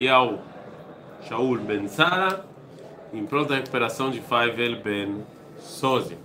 Eliyahu 0.00 0.38
Shaul 1.28 1.58
Ben 1.58 1.88
Sara, 1.88 2.44
em 3.12 3.26
pronta 3.26 3.56
recuperação 3.56 4.12
de 4.12 4.20
Faivel 4.20 4.80
Ben 4.80 5.26
Sozi. 5.58 6.16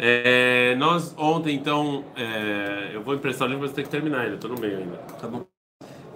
É, 0.00 0.74
nós 0.74 1.14
ontem, 1.16 1.54
então, 1.54 2.04
é, 2.16 2.90
eu 2.92 3.04
vou 3.04 3.14
emprestar 3.14 3.46
o 3.46 3.50
livro, 3.52 3.64
mas 3.64 3.72
tem 3.72 3.84
que 3.84 3.90
terminar 3.90 4.22
ainda, 4.22 4.34
estou 4.34 4.50
no 4.50 4.60
meio 4.60 4.78
ainda. 4.78 4.96
Tá 5.20 5.28
bom. 5.28 5.46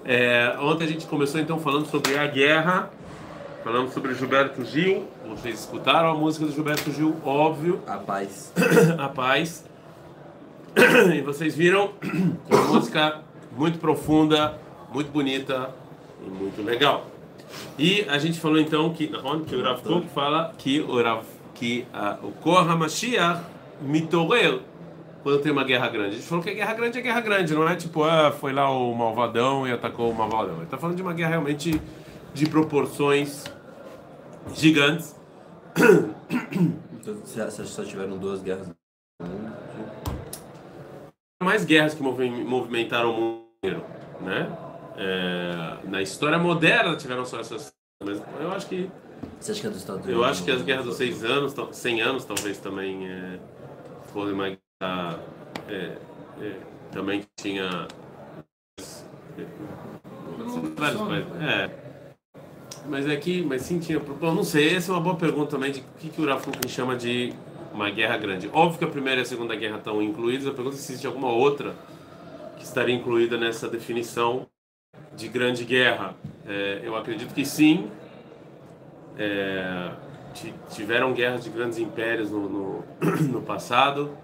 É, 0.05 0.57
ontem 0.59 0.87
a 0.87 0.89
gente 0.89 1.07
começou 1.07 1.41
então 1.41 1.61
falando 1.61 1.87
sobre 1.87 2.19
a 2.19 2.27
guerra, 2.27 2.91
falamos 3.63 3.93
sobre 3.93 4.13
Gilberto 4.15 4.65
Gil. 4.65 5.07
Vocês 5.29 5.61
escutaram 5.61 6.11
a 6.11 6.15
música 6.15 6.47
do 6.47 6.51
Gilberto 6.51 6.91
Gil, 6.91 7.15
óbvio, 7.25 7.81
A 7.87 7.99
paz. 7.99 8.53
a 8.99 9.09
paz. 9.09 9.65
E 11.15 11.21
vocês 11.21 11.55
viram 11.55 11.93
uma 12.51 12.63
música 12.63 13.21
muito 13.57 13.79
profunda, 13.79 14.59
muito 14.93 15.13
bonita 15.13 15.73
e 16.27 16.31
muito 16.31 16.63
legal. 16.63 17.07
E 17.79 18.03
a 18.09 18.19
gente 18.19 18.39
falou 18.39 18.59
então 18.59 18.93
que, 18.93 19.09
que 19.09 19.57
o 19.57 19.63
Rav 19.63 19.81
Kuk 19.83 20.09
fala 20.09 20.53
que 20.59 20.81
o 20.81 21.03
Rav, 21.03 21.25
que 21.55 21.87
ah, 21.93 22.19
o 22.23 22.31
Kor 22.33 22.69
HaMashiach 22.69 23.43
mitorel 23.81 24.61
quando 25.23 25.41
tem 25.41 25.53
uma 25.53 25.65
guerra 25.65 25.89
grande. 25.89 26.11
A 26.11 26.19
gente 26.19 26.27
falou 26.27 26.43
que 26.43 26.51
a 26.51 26.55
guerra 26.55 26.75
grande 26.75 26.99
é 26.99 27.03
guerra 27.03 27.21
grande, 27.21 27.55
não 27.55 27.69
é 27.69 27.77
tipo, 27.77 28.05
ah, 28.05 28.31
foi 28.33 28.53
lá 28.53 28.71
o 28.71 28.95
malvadão 28.95 29.67
e 29.67 29.73
atacou 29.73 30.11
o 30.11 30.15
malvadão. 30.15 30.57
Ele 30.57 30.65
está 30.65 30.77
falando 30.79 30.97
de 30.97 31.03
uma 31.03 31.13
guerra 31.13 31.31
realmente 31.31 31.81
de 32.35 32.47
proporções 32.49 33.45
gigantes. 34.55 35.17
Então, 36.93 37.15
que 37.15 37.67
só 37.67 37.85
tiveram 37.85 38.19
duas 38.19 38.43
guerras 38.43 38.69
mais 41.43 41.65
guerras 41.65 41.95
que 41.95 42.03
movi- 42.03 42.29
movimentaram 42.45 43.11
o 43.11 43.15
mundo 43.15 43.83
né? 44.21 44.68
É, 45.01 45.79
na 45.89 46.03
história 46.03 46.39
moderna 46.39 46.97
tiveram 46.97 47.25
só 47.25 47.39
essas, 47.39 47.73
mas 48.05 48.21
eu 48.41 48.51
acho 48.51 48.67
que 48.69 48.91
Você 49.39 49.53
acha 49.53 49.61
que 49.61 49.67
é 49.69 49.71
dos 49.71 49.79
Estados 49.79 50.05
Unidos? 50.05 50.21
eu 50.21 50.29
acho 50.29 50.43
que 50.45 50.51
as 50.51 50.63
guerras 50.63 50.85
dos 50.87 50.97
seis 50.97 51.25
anos, 51.25 51.55
tal- 51.55 51.73
100 51.73 52.01
anos 52.03 52.25
talvez 52.25 52.59
também 52.59 53.07
é, 53.09 53.39
foram 54.13 54.33
uma 54.35 54.49
guerra 54.49 55.21
é, 55.69 55.97
é, 56.41 56.57
também 56.91 57.25
tinha 57.37 57.87
vários 60.77 61.01
países. 61.01 61.33
É. 61.43 61.71
Mas 62.89 63.07
é 63.09 63.17
que, 63.17 63.43
mas 63.43 63.63
sim 63.63 63.79
tinha, 63.79 63.99
bom, 64.01 64.35
não 64.35 64.43
sei, 64.45 64.75
essa 64.75 64.91
é 64.91 64.95
uma 64.95 65.01
boa 65.01 65.17
pergunta 65.17 65.51
também 65.51 65.71
de 65.71 65.81
o 65.81 65.85
que, 65.99 66.09
que 66.09 66.21
o 66.23 66.27
Rafa 66.27 66.51
Kukrin 66.51 66.69
chama 66.69 66.97
de 66.97 67.33
uma 67.73 67.91
guerra 67.91 68.17
grande. 68.17 68.49
Óbvio 68.53 68.79
que 68.79 68.85
a 68.85 68.89
primeira 68.89 69.21
e 69.21 69.23
a 69.23 69.27
segunda 69.27 69.55
guerra 69.55 69.77
estão 69.77 70.03
incluídas, 70.03 70.47
a 70.47 70.53
pergunta 70.53 70.75
é 70.77 70.79
se 70.79 70.93
existe 70.93 71.07
alguma 71.07 71.29
outra 71.31 71.75
que 72.57 72.65
estaria 72.65 72.95
incluída 72.95 73.37
nessa 73.37 73.69
definição 73.69 74.47
de 75.19 75.29
grande 75.29 75.65
guerra. 75.65 76.15
É, 76.47 76.81
eu 76.83 76.97
acredito 76.97 77.35
que 77.35 77.45
sim. 77.45 77.91
É, 79.19 79.91
ti- 80.33 80.55
tiveram 80.71 81.13
guerras 81.13 81.43
de 81.43 81.51
grandes 81.51 81.79
impérios 81.79 82.31
no, 82.31 82.49
no, 82.49 82.85
no 83.29 83.43
passado, 83.43 84.17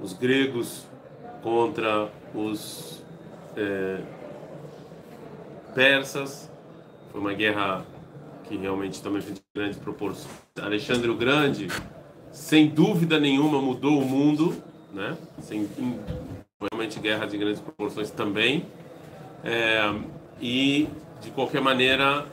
os 0.00 0.12
gregos 0.12 0.86
contra 1.42 2.10
os 2.34 3.02
é, 3.56 4.00
persas, 5.74 6.50
foi 7.10 7.20
uma 7.20 7.32
guerra 7.32 7.84
que 8.44 8.56
realmente 8.56 9.02
também 9.02 9.22
foi 9.22 9.32
de 9.32 9.42
grandes 9.54 9.78
proporções. 9.78 10.28
Alexandre 10.60 11.08
o 11.08 11.16
Grande, 11.16 11.68
sem 12.30 12.68
dúvida 12.68 13.18
nenhuma, 13.18 13.60
mudou 13.62 13.98
o 13.98 14.04
mundo, 14.04 14.54
né? 14.92 15.16
Sem, 15.40 15.66
realmente 16.60 17.00
guerra 17.00 17.26
de 17.26 17.38
grandes 17.38 17.60
proporções 17.60 18.10
também. 18.10 18.66
É, 19.44 19.94
e, 20.40 20.88
de 21.20 21.30
qualquer 21.30 21.60
maneira, 21.60 22.26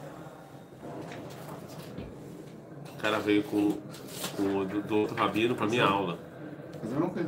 o 2.94 3.02
cara 3.02 3.20
veio 3.20 3.44
com, 3.44 3.78
com 4.38 4.58
o 4.59 4.66
do, 4.66 4.81
do 4.81 4.98
outro 4.98 5.16
rabino 5.16 5.56
para 5.56 5.68
minha 5.68 5.86
aula. 5.86 6.18
Mas 6.81 6.92
eu 6.92 7.00
não 7.00 7.09
fiz. 7.12 7.26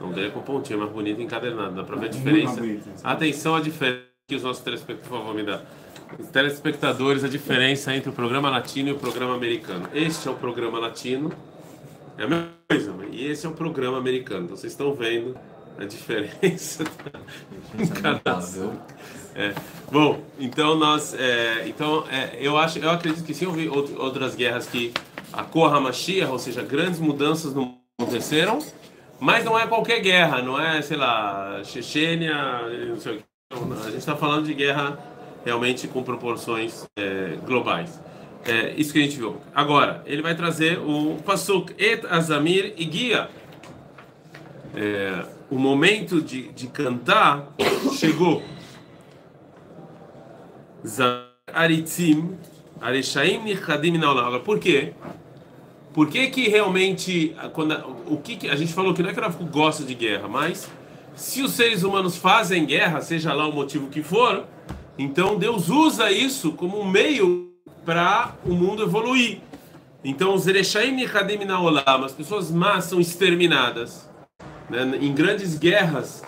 Não 0.00 0.12
é 0.22 0.30
com 0.30 0.40
pontinha 0.40 0.78
mais 0.78 0.90
bonita 0.90 1.22
encadernada, 1.22 1.70
dá 1.70 1.84
pra 1.84 1.96
ver 1.96 2.06
a 2.06 2.08
diferença. 2.08 2.60
Atenção 3.02 3.54
à 3.54 3.60
diferença 3.60 4.02
que 4.28 4.34
os 4.36 4.42
nossos 4.42 4.62
telespectadores, 4.62 5.08
por 5.08 5.18
favor, 5.18 5.34
me 5.34 5.42
dá. 5.42 5.62
Os 6.18 6.28
telespectadores, 6.28 7.24
a 7.24 7.28
diferença 7.28 7.94
entre 7.94 8.10
o 8.10 8.12
programa 8.12 8.50
latino 8.50 8.90
e 8.90 8.92
o 8.92 8.98
programa 8.98 9.34
americano. 9.34 9.88
Este 9.94 10.28
é 10.28 10.30
o 10.30 10.34
programa 10.34 10.78
latino, 10.78 11.32
é 12.18 12.24
a 12.24 12.28
mesma 12.28 12.48
coisa, 12.68 12.92
mas- 12.96 13.08
e 13.12 13.24
esse 13.26 13.46
é 13.46 13.48
o 13.48 13.52
programa 13.52 13.98
americano. 13.98 14.44
Então 14.44 14.56
vocês 14.56 14.72
estão 14.72 14.94
vendo 14.94 15.36
a 15.78 15.84
diferença 15.84 16.84
encarnação. 17.78 18.72
É. 19.34 19.52
Bom, 19.92 20.22
então 20.38 20.76
nós, 20.76 21.14
é, 21.14 21.68
então 21.68 22.04
é, 22.10 22.36
eu 22.40 22.56
acho, 22.56 22.78
eu 22.78 22.90
acredito 22.90 23.24
que 23.24 23.34
sim 23.34 23.46
houve 23.46 23.68
out- 23.68 23.94
outras 23.98 24.34
guerras 24.34 24.66
que 24.66 24.92
a 25.32 25.42
Korra 25.44 25.78
Mashiach, 25.78 26.30
ou 26.30 26.38
seja, 26.38 26.62
grandes 26.62 26.98
mudanças 26.98 27.52
no 27.54 27.76
aconteceram, 27.98 28.58
mas 29.20 29.44
não 29.44 29.58
é 29.58 29.66
qualquer 29.66 30.00
guerra, 30.00 30.40
não 30.42 30.60
é, 30.60 30.80
sei 30.82 30.96
lá, 30.96 31.60
Chechênia, 31.64 32.34
não 32.88 32.98
sei 32.98 33.16
o 33.16 33.18
que. 33.18 33.24
A 33.52 33.84
gente 33.90 33.98
está 33.98 34.16
falando 34.16 34.46
de 34.46 34.54
guerra 34.54 34.98
realmente 35.44 35.86
com 35.86 36.02
proporções 36.02 36.86
é, 36.98 37.36
globais. 37.44 38.00
É, 38.44 38.74
isso 38.76 38.92
que 38.92 38.98
a 38.98 39.02
gente 39.02 39.16
viu. 39.16 39.36
Agora, 39.54 40.02
ele 40.06 40.22
vai 40.22 40.34
trazer 40.34 40.78
o 40.78 41.16
Pasuk 41.24 41.74
Et 41.78 42.04
Azamir 42.08 42.74
e 42.76 42.84
Guia. 42.84 43.28
É, 44.74 45.24
o 45.50 45.58
momento 45.58 46.20
de, 46.20 46.48
de 46.48 46.66
cantar 46.68 47.52
chegou. 47.96 48.42
Aritzim, 51.52 52.36
Areshaim 52.80 53.42
Nichadim. 53.42 53.96
Agora, 53.96 54.40
por 54.40 54.58
quê? 54.58 54.92
Por 55.92 56.08
que 56.08 56.26
que 56.28 56.48
realmente, 56.48 57.34
quando, 57.54 57.74
o 58.06 58.18
que, 58.18 58.36
que 58.36 58.48
a 58.50 58.56
gente 58.56 58.72
falou 58.72 58.92
que 58.92 59.02
não 59.02 59.10
é 59.10 59.14
que 59.14 59.18
ela 59.18 59.30
gosta 59.50 59.82
de 59.82 59.94
guerra, 59.94 60.28
mas 60.28 60.70
se 61.14 61.40
os 61.40 61.52
seres 61.52 61.82
humanos 61.82 62.16
fazem 62.16 62.66
guerra, 62.66 63.00
seja 63.00 63.32
lá 63.32 63.48
o 63.48 63.52
motivo 63.52 63.88
que 63.88 64.02
for, 64.02 64.44
então 64.98 65.38
Deus 65.38 65.70
usa 65.70 66.12
isso 66.12 66.52
como 66.52 66.78
um 66.78 66.86
meio 66.86 67.50
para 67.86 68.34
o 68.44 68.52
mundo 68.52 68.82
evoluir. 68.82 69.40
Então, 70.04 70.34
os 70.34 70.46
Ereshaim 70.46 70.92
Nichadim 70.92 71.38
Minaolam, 71.38 72.04
as 72.04 72.12
pessoas 72.12 72.50
más 72.50 72.84
são 72.84 73.00
exterminadas. 73.00 74.05
Né? 74.68 74.98
Em 75.00 75.14
grandes 75.14 75.58
guerras, 75.58 76.22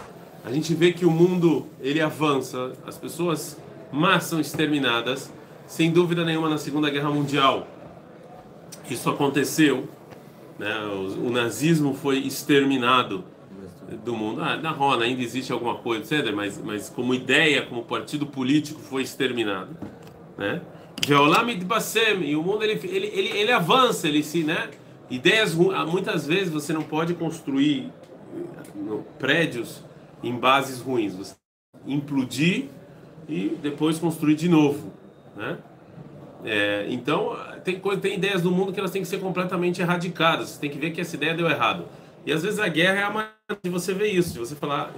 a 0.44 0.52
gente 0.52 0.74
vê 0.74 0.92
que 0.92 1.04
o 1.04 1.10
mundo 1.10 1.66
ele 1.80 2.00
avança, 2.00 2.72
as 2.86 2.96
pessoas 2.96 3.58
más 3.92 4.24
são 4.24 4.40
exterminadas, 4.40 5.32
sem 5.66 5.90
dúvida 5.90 6.24
nenhuma 6.24 6.48
na 6.48 6.58
Segunda 6.58 6.88
Guerra 6.88 7.10
Mundial. 7.10 7.66
Isso 8.88 9.10
aconteceu, 9.10 9.88
né? 10.58 10.74
o, 10.86 11.26
o 11.26 11.30
nazismo 11.30 11.94
foi 11.94 12.18
exterminado 12.18 13.24
do 14.04 14.14
mundo. 14.14 14.42
Ah, 14.42 14.56
na 14.56 14.70
Rona 14.70 15.04
ainda 15.04 15.22
existe 15.22 15.52
alguma 15.52 15.76
coisa, 15.76 16.16
etc., 16.16 16.32
mas, 16.34 16.60
mas 16.62 16.88
como 16.88 17.14
ideia, 17.14 17.62
como 17.62 17.82
partido 17.82 18.26
político, 18.26 18.80
foi 18.80 19.02
exterminado. 19.02 19.76
Né? 20.36 20.60
E 22.24 22.36
o 22.36 22.42
mundo 22.42 22.62
ele, 22.62 22.80
ele, 22.84 23.06
ele, 23.06 23.38
ele 23.38 23.52
avança, 23.52 24.08
ele 24.08 24.22
se, 24.22 24.42
né? 24.42 24.68
Ideias, 25.10 25.56
ah, 25.74 25.86
muitas 25.86 26.26
vezes 26.26 26.52
você 26.52 26.72
não 26.72 26.82
pode 26.82 27.14
construir 27.14 27.90
no- 28.88 29.02
prédios 29.18 29.84
em 30.22 30.34
bases 30.34 30.80
ruins. 30.80 31.14
Você 31.14 31.34
implodir 31.86 32.66
e 33.28 33.50
depois 33.62 33.98
construir 33.98 34.34
de 34.34 34.48
novo, 34.48 34.92
né? 35.36 35.58
É, 36.44 36.86
então, 36.88 37.36
tem, 37.64 37.78
coisa, 37.78 38.00
tem 38.00 38.14
ideias 38.14 38.42
do 38.42 38.50
mundo 38.50 38.72
que 38.72 38.78
elas 38.80 38.90
têm 38.90 39.02
que 39.02 39.08
ser 39.08 39.18
completamente 39.20 39.80
erradicadas. 39.82 40.50
Você 40.50 40.60
tem 40.60 40.70
que 40.70 40.78
ver 40.78 40.92
que 40.92 41.00
essa 41.00 41.16
ideia 41.16 41.34
deu 41.34 41.48
errado. 41.48 41.84
E 42.24 42.32
às 42.32 42.42
vezes 42.42 42.58
a 42.58 42.68
guerra 42.68 42.98
é 42.98 43.02
a 43.02 43.10
maneira 43.10 43.34
de 43.62 43.70
você 43.70 43.92
ver 43.92 44.08
isso, 44.08 44.32
de 44.32 44.38
você 44.38 44.54
falar. 44.54 44.92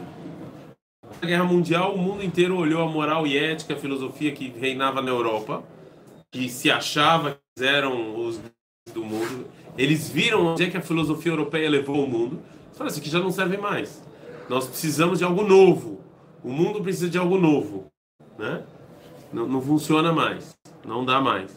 Na 1.20 1.28
Guerra 1.28 1.44
Mundial, 1.44 1.94
o 1.94 1.98
mundo 1.98 2.22
inteiro 2.22 2.56
olhou 2.56 2.82
a 2.82 2.90
moral 2.90 3.26
e 3.26 3.36
ética, 3.36 3.74
a 3.74 3.76
filosofia 3.76 4.32
que 4.32 4.48
reinava 4.48 5.02
na 5.02 5.10
Europa, 5.10 5.62
que 6.30 6.48
se 6.48 6.70
achava 6.70 7.38
que 7.56 7.64
eram 7.64 8.16
os 8.16 8.40
do 8.92 9.04
mundo. 9.04 9.46
Eles 9.76 10.08
viram 10.08 10.46
onde 10.46 10.64
é 10.64 10.70
que 10.70 10.76
a 10.76 10.80
filosofia 10.80 11.32
europeia 11.32 11.68
levou 11.70 12.04
o 12.04 12.08
mundo. 12.08 12.40
Falaram, 12.80 12.92
isso 12.92 13.00
aqui 13.00 13.10
já 13.10 13.18
não 13.18 13.30
serve 13.30 13.58
mais. 13.58 14.02
Nós 14.48 14.66
precisamos 14.66 15.18
de 15.18 15.24
algo 15.26 15.42
novo. 15.42 16.00
O 16.42 16.48
mundo 16.48 16.80
precisa 16.80 17.10
de 17.10 17.18
algo 17.18 17.38
novo, 17.38 17.92
né? 18.38 18.62
Não, 19.30 19.46
não 19.46 19.60
funciona 19.60 20.14
mais. 20.14 20.56
Não 20.82 21.04
dá 21.04 21.20
mais. 21.20 21.54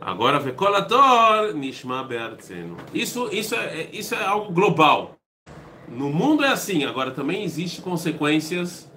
Agora, 0.00 0.40
Vekolator 0.40 1.54
Nishma 1.54 2.02
Be'artzenu. 2.02 2.76
Isso, 2.92 3.28
isso, 3.30 3.54
é, 3.54 3.88
isso 3.92 4.16
é 4.16 4.24
algo 4.24 4.52
global. 4.52 5.14
No 5.86 6.10
mundo 6.10 6.42
é 6.42 6.48
assim. 6.48 6.84
Agora, 6.86 7.12
também 7.12 7.44
existe 7.44 7.80
consequências 7.80 8.90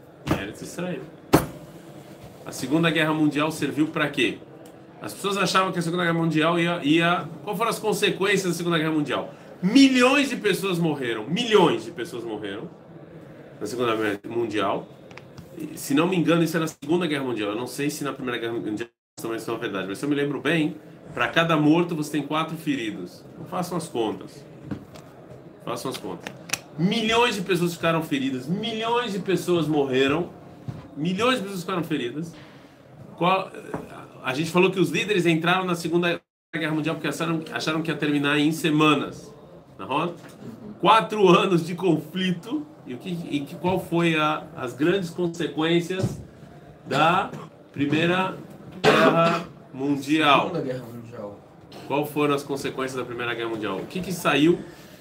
Israel. 0.59 1.03
A 2.43 2.51
Segunda 2.51 2.89
Guerra 2.89 3.13
Mundial 3.13 3.51
serviu 3.51 3.89
para 3.89 4.09
quê? 4.09 4.39
As 4.99 5.13
pessoas 5.13 5.37
achavam 5.37 5.71
que 5.71 5.77
a 5.77 5.81
Segunda 5.83 6.05
Guerra 6.05 6.17
Mundial 6.17 6.59
ia, 6.59 6.83
ia... 6.83 7.29
Qual 7.43 7.55
foram 7.55 7.69
as 7.69 7.77
consequências 7.77 8.51
da 8.51 8.53
Segunda 8.53 8.79
Guerra 8.79 8.93
Mundial? 8.93 9.31
Milhões 9.61 10.29
de 10.29 10.35
pessoas 10.35 10.77
morreram. 10.77 11.27
Milhões 11.27 11.85
de 11.85 11.91
pessoas 11.91 12.23
morreram 12.23 12.69
na 13.59 13.65
Segunda 13.65 13.95
Guerra 13.95 14.19
Mundial. 14.27 14.87
se 15.75 15.93
não 15.93 16.07
me 16.07 16.15
engano, 16.15 16.43
isso 16.43 16.57
é 16.57 16.59
na 16.59 16.67
Segunda 16.67 17.07
Guerra 17.07 17.23
Mundial. 17.23 17.51
Eu 17.51 17.55
não 17.55 17.67
sei 17.67 17.89
se 17.89 18.03
na 18.03 18.13
Primeira 18.13 18.39
Guerra 18.39 18.53
Mundial 18.53 18.89
também 19.21 19.37
isso 19.37 19.49
é 19.49 19.53
uma 19.53 19.59
verdade, 19.59 19.87
mas 19.87 19.97
se 19.97 20.05
eu 20.05 20.09
me 20.09 20.15
lembro 20.15 20.41
bem, 20.41 20.75
para 21.13 21.29
cada 21.29 21.55
morto 21.55 21.95
você 21.95 22.11
tem 22.11 22.21
quatro 22.21 22.57
feridos. 22.57 23.23
Façam 23.49 23.77
as 23.77 23.87
contas. 23.87 24.45
Façam 25.63 25.89
as 25.89 25.97
contas. 25.97 26.33
Milhões 26.77 27.35
de 27.35 27.41
pessoas 27.41 27.73
ficaram 27.73 28.03
feridas, 28.03 28.45
milhões 28.45 29.13
de 29.13 29.19
pessoas 29.19 29.67
morreram, 29.67 30.29
milhões 30.97 31.37
de 31.37 31.43
pessoas 31.43 31.61
ficaram 31.61 31.83
feridas. 31.83 32.35
Qual, 33.15 33.49
a 34.21 34.33
gente 34.33 34.51
falou 34.51 34.69
que 34.69 34.79
os 34.79 34.89
líderes 34.89 35.25
entraram 35.25 35.63
na 35.63 35.75
Segunda 35.75 36.21
Guerra 36.53 36.73
Mundial 36.73 36.95
porque 36.95 37.07
acharam, 37.07 37.41
acharam 37.53 37.81
que 37.81 37.89
ia 37.89 37.95
terminar 37.95 38.37
em 38.37 38.51
semanas. 38.51 39.33
Na 39.77 39.85
roda? 39.85 40.13
Quatro 40.79 41.27
anos 41.27 41.65
de 41.65 41.75
conflito. 41.75 42.65
E, 42.85 42.93
o 42.93 42.97
que, 42.97 43.09
e 43.09 43.39
qual 43.61 43.79
foi 43.79 44.15
a, 44.15 44.43
as 44.55 44.73
grandes 44.73 45.09
consequências 45.09 46.21
da 46.85 47.31
Primeira 47.73 48.37
Guerra 48.81 49.45
Mundial? 49.73 50.47
Segunda 50.47 50.61
Guerra 50.61 50.83
Mundial. 50.85 51.39
Qual 51.87 52.05
foram 52.05 52.35
as 52.35 52.43
consequências 52.43 52.95
da 52.95 53.03
Primeira 53.03 53.33
Guerra 53.33 53.49
Mundial? 53.49 53.77
O 53.77 53.85
que, 53.85 53.99
que 53.99 54.13
saiu 54.13 54.59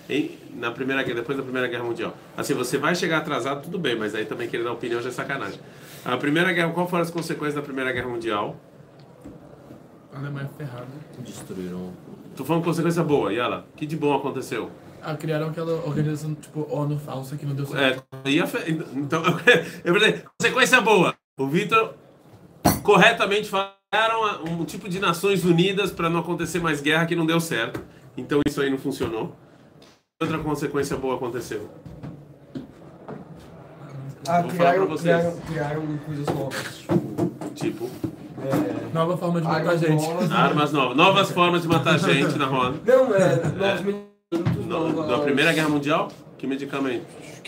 em, 0.09 0.39
na 0.55 0.71
primeira 0.71 1.05
depois 1.05 1.37
da 1.37 1.45
Primeira 1.45 1.69
Guerra 1.69 1.85
Mundial? 1.85 2.15
Assim, 2.37 2.55
você 2.55 2.79
vai 2.79 2.95
chegar 2.95 3.19
atrasado, 3.19 3.63
tudo 3.63 3.79
bem, 3.79 3.97
mas 3.97 4.15
aí 4.15 4.25
também 4.25 4.49
querer 4.49 4.65
dar 4.65 4.73
opinião 4.73 5.01
já 5.01 5.09
é 5.09 5.13
sacanagem. 5.13 5.61
A 6.05 6.17
Primeira 6.17 6.53
Guerra, 6.53 6.73
qual 6.73 6.89
foram 6.89 7.03
as 7.03 7.11
consequências 7.11 7.55
da 7.55 7.63
Primeira 7.63 7.93
Guerra 7.93 8.09
Mundial? 8.09 8.57
A 10.15 10.19
Alemanha 10.19 10.49
ferrada. 10.57 10.87
Destruíram. 11.19 11.93
Tô 12.37 12.45
falando 12.45 12.65
consequência 12.65 13.03
boa, 13.03 13.33
ela, 13.33 13.67
que 13.77 13.85
de 13.85 13.97
bom 13.97 14.15
aconteceu? 14.15 14.71
Ah, 15.03 15.15
criaram 15.17 15.49
aquela 15.49 15.73
organização 15.85 16.35
tipo 16.35 16.67
ONU 16.71 16.99
falsa 16.99 17.37
que 17.37 17.45
não 17.45 17.55
deu 17.55 17.67
certo. 17.67 18.05
É, 18.25 18.31
ia 18.31 18.47
fe... 18.47 18.59
então, 18.95 19.23
eu 19.85 19.95
falei, 19.95 20.23
consequência 20.39 20.81
boa. 20.81 21.15
O 21.39 21.47
Vitor 21.47 21.95
corretamente 22.83 23.49
falaram 23.49 24.45
um 24.49 24.65
tipo 24.65 24.89
de 24.89 24.99
Nações 24.99 25.45
Unidas 25.45 25.91
para 25.91 26.09
não 26.09 26.21
acontecer 26.21 26.61
mais 26.61 26.81
guerra 26.81 27.07
que 27.07 27.17
não 27.17 27.27
deu 27.27 27.41
certo. 27.41 27.83
Então 28.17 28.41
isso 28.47 28.61
aí 28.61 28.71
não 28.71 28.79
funcionou. 28.79 29.35
Outra 30.23 30.39
consequência 30.39 30.97
boa 30.97 31.17
aconteceu. 31.17 31.69
Ah, 34.27 34.41
Vou 34.41 34.51
falar 34.53 34.75
criaram, 34.75 34.97
criaram, 34.97 35.37
criaram 35.41 35.99
coisas 35.99 36.27
novas. 36.27 36.85
Tipo, 37.55 37.91
Tipo, 37.91 37.91
é, 37.91 38.14
Nova 38.93 39.17
forma 39.17 39.41
de 39.41 39.47
matar 39.47 39.61
armas 39.61 39.81
gente. 39.81 40.03
novas. 40.07 40.33
armas 40.33 40.73
novas, 40.73 40.97
novas 40.97 41.31
formas 41.33 41.63
de 41.63 41.69
matar 41.69 41.99
gente 42.01 42.39
na 42.39 42.47
roda. 42.47 42.79
Não, 42.87 43.15
é, 43.15 43.37
novos 43.37 43.81
medicamentos, 43.81 44.67
No, 44.67 44.89
novas... 44.93 45.11
na 45.11 45.19
Primeira 45.19 45.53
Guerra 45.53 45.69
Mundial, 45.69 46.09
que 46.39 46.47
medicamento? 46.47 47.07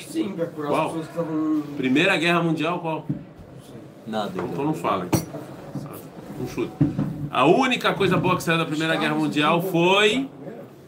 Sim, 0.08 0.32
pra 0.32 0.46
curar 0.46 0.68
Qual? 0.70 0.80
as 0.80 0.86
pessoas 0.88 1.06
que 1.06 1.12
estavam... 1.12 1.62
Primeira 1.76 2.16
Guerra 2.16 2.42
Mundial, 2.42 2.78
qual? 2.80 3.06
Nada. 4.06 4.32
Então 4.36 4.64
não 4.64 4.74
falem. 4.74 5.08
Um 6.40 6.46
chute. 6.48 6.72
A 7.30 7.44
única 7.46 7.92
coisa 7.94 8.16
boa 8.16 8.36
que 8.36 8.42
saiu 8.42 8.58
da 8.58 8.64
Primeira 8.66 8.96
Guerra 8.96 9.14
Mundial 9.14 9.60
foi 9.62 10.28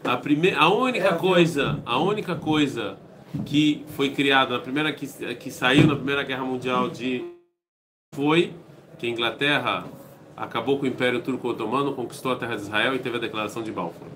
a 0.03 0.15
primeira, 0.17 0.57
a 0.59 0.69
única 0.73 1.13
coisa, 1.15 1.79
a 1.85 1.99
única 1.99 2.35
coisa 2.35 2.97
que 3.45 3.85
foi 3.89 4.09
criada 4.11 4.53
na 4.55 4.59
primeira 4.59 4.91
que, 4.93 5.05
que 5.35 5.51
saiu 5.51 5.85
na 5.85 5.95
Primeira 5.95 6.23
Guerra 6.23 6.43
Mundial 6.43 6.89
de 6.89 7.23
foi 8.15 8.53
que 8.97 9.05
a 9.05 9.09
Inglaterra 9.09 9.83
acabou 10.39 10.79
com 10.79 10.85
o 10.85 10.87
Império 10.87 11.21
Turco 11.21 11.49
Otomano, 11.49 11.93
conquistou 11.93 12.31
a 12.31 12.35
terra 12.37 12.55
de 12.55 12.61
Israel 12.61 12.95
e 12.95 12.99
teve 12.99 13.17
a 13.17 13.19
declaração 13.19 13.61
de 13.61 13.71
Balfour. 13.71 14.07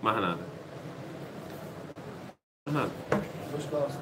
Mais 0.00 0.20
nada. 0.20 0.38
Mais 2.66 2.76
nada. 2.76 2.90
Vou 3.50 3.58
estudar 3.58 3.78
o 3.78 3.86
assunto. 3.86 4.00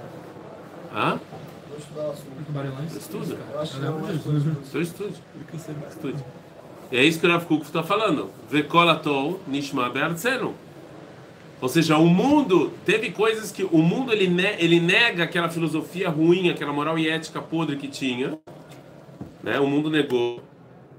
Hã? 0.95 1.21
Vou 1.69 1.79
estudar 1.79 2.03
o 2.03 2.11
assunto. 2.11 2.45
Tubarões. 2.47 2.95
Estuda. 2.95 3.39
Eu 3.53 3.61
acho 3.61 3.81
que 3.81 3.87
é 3.87 3.89
uma 3.89 4.01
coisa. 4.01 4.57
Estude. 4.81 5.23
Estude. 5.89 6.25
E 6.93 6.97
é 6.99 7.03
isso 7.03 7.19
que 7.19 7.27
o 7.27 7.31
Rav 7.31 7.47
Kuk 7.47 7.65
está 7.65 7.83
falando. 7.83 8.31
Vekolatol 8.51 9.41
nishma 9.47 9.89
be'artzenu. 9.89 10.55
Ou 11.61 11.69
seja, 11.69 11.97
o 11.97 12.07
mundo 12.07 12.73
teve 12.85 13.11
coisas 13.11 13.51
que 13.51 13.65
o 13.65 13.79
mundo 13.79 14.13
ele, 14.13 14.29
ne, 14.29 14.55
ele 14.59 14.79
nega 14.79 15.25
aquela 15.25 15.49
filosofia 15.49 16.11
ruim, 16.11 16.51
aquela 16.51 16.75
moral 16.75 16.99
e 16.99 17.09
ética 17.09 17.41
podre 17.41 17.77
que 17.77 17.89
tinha, 17.89 18.39
né? 19.43 19.59
O 19.59 19.67
mundo 19.67 19.89
negou. 19.89 20.43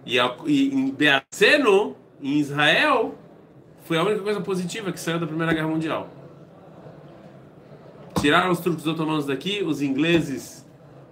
E, 0.05 0.19
em 0.19 0.91
Beatzeno, 0.91 1.95
em 2.21 2.37
Israel, 2.37 3.15
foi 3.85 3.97
a 3.97 4.03
única 4.03 4.21
coisa 4.21 4.39
positiva 4.41 4.91
que 4.91 4.99
saiu 4.99 5.19
da 5.19 5.25
Primeira 5.25 5.53
Guerra 5.53 5.67
Mundial. 5.67 6.09
Tiraram 8.21 8.51
os 8.51 8.59
turcos 8.59 8.85
otomanos 8.87 9.25
daqui, 9.25 9.63
os 9.63 9.81
ingleses 9.81 10.65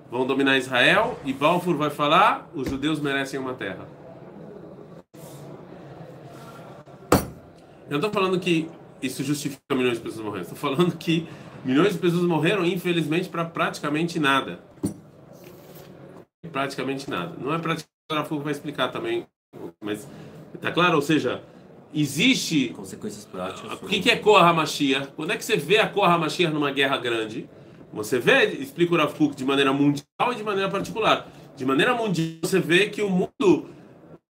vão 0.09 0.25
dominar 0.25 0.57
Israel 0.57 1.19
e 1.25 1.33
Balfour 1.33 1.75
vai 1.75 1.89
falar: 1.89 2.49
os 2.53 2.69
judeus 2.69 2.99
merecem 2.99 3.39
uma 3.39 3.53
terra. 3.53 3.87
Eu 7.89 7.99
não 7.99 8.07
estou 8.07 8.11
falando 8.11 8.39
que 8.39 8.69
isso 9.01 9.23
justifica 9.23 9.75
milhões 9.75 9.97
de 9.97 10.03
pessoas 10.03 10.25
morrendo. 10.25 10.43
Estou 10.43 10.57
falando 10.57 10.97
que 10.97 11.27
milhões 11.65 11.93
de 11.93 11.99
pessoas 11.99 12.23
morreram, 12.23 12.65
infelizmente, 12.65 13.29
para 13.29 13.43
praticamente 13.43 14.19
nada. 14.19 14.59
Praticamente 16.51 17.09
nada. 17.09 17.35
Não 17.39 17.53
é 17.53 17.59
praticamente 17.59 17.92
o 18.11 18.15
Rafa 18.15 18.35
vai 18.37 18.51
explicar 18.51 18.89
também, 18.89 19.25
mas 19.81 20.07
tá 20.61 20.71
claro? 20.71 20.95
Ou 20.95 21.01
seja, 21.01 21.41
existe 21.93 22.69
Consequências 22.69 23.25
práticas. 23.25 23.73
o 23.81 23.85
que, 23.87 23.99
que 24.01 24.09
é 24.09 24.15
Korah 24.15 24.53
Mashiach? 24.53 25.09
Quando 25.15 25.31
é 25.31 25.37
que 25.37 25.45
você 25.45 25.55
vê 25.57 25.79
a 25.79 25.87
Korah 25.87 26.17
Mashiach 26.17 26.53
numa 26.53 26.71
guerra 26.71 26.97
grande? 26.97 27.49
Você 27.93 28.17
vê, 28.17 28.45
explica 28.45 28.95
o 28.95 29.13
Kuk, 29.13 29.35
de 29.35 29.45
maneira 29.45 29.71
mundial 29.71 30.31
e 30.31 30.35
de 30.35 30.43
maneira 30.43 30.69
particular. 30.69 31.27
De 31.55 31.63
maneira 31.63 31.93
mundial, 31.93 32.39
você 32.41 32.59
vê 32.59 32.89
que 32.89 33.03
o 33.03 33.09
mundo, 33.09 33.69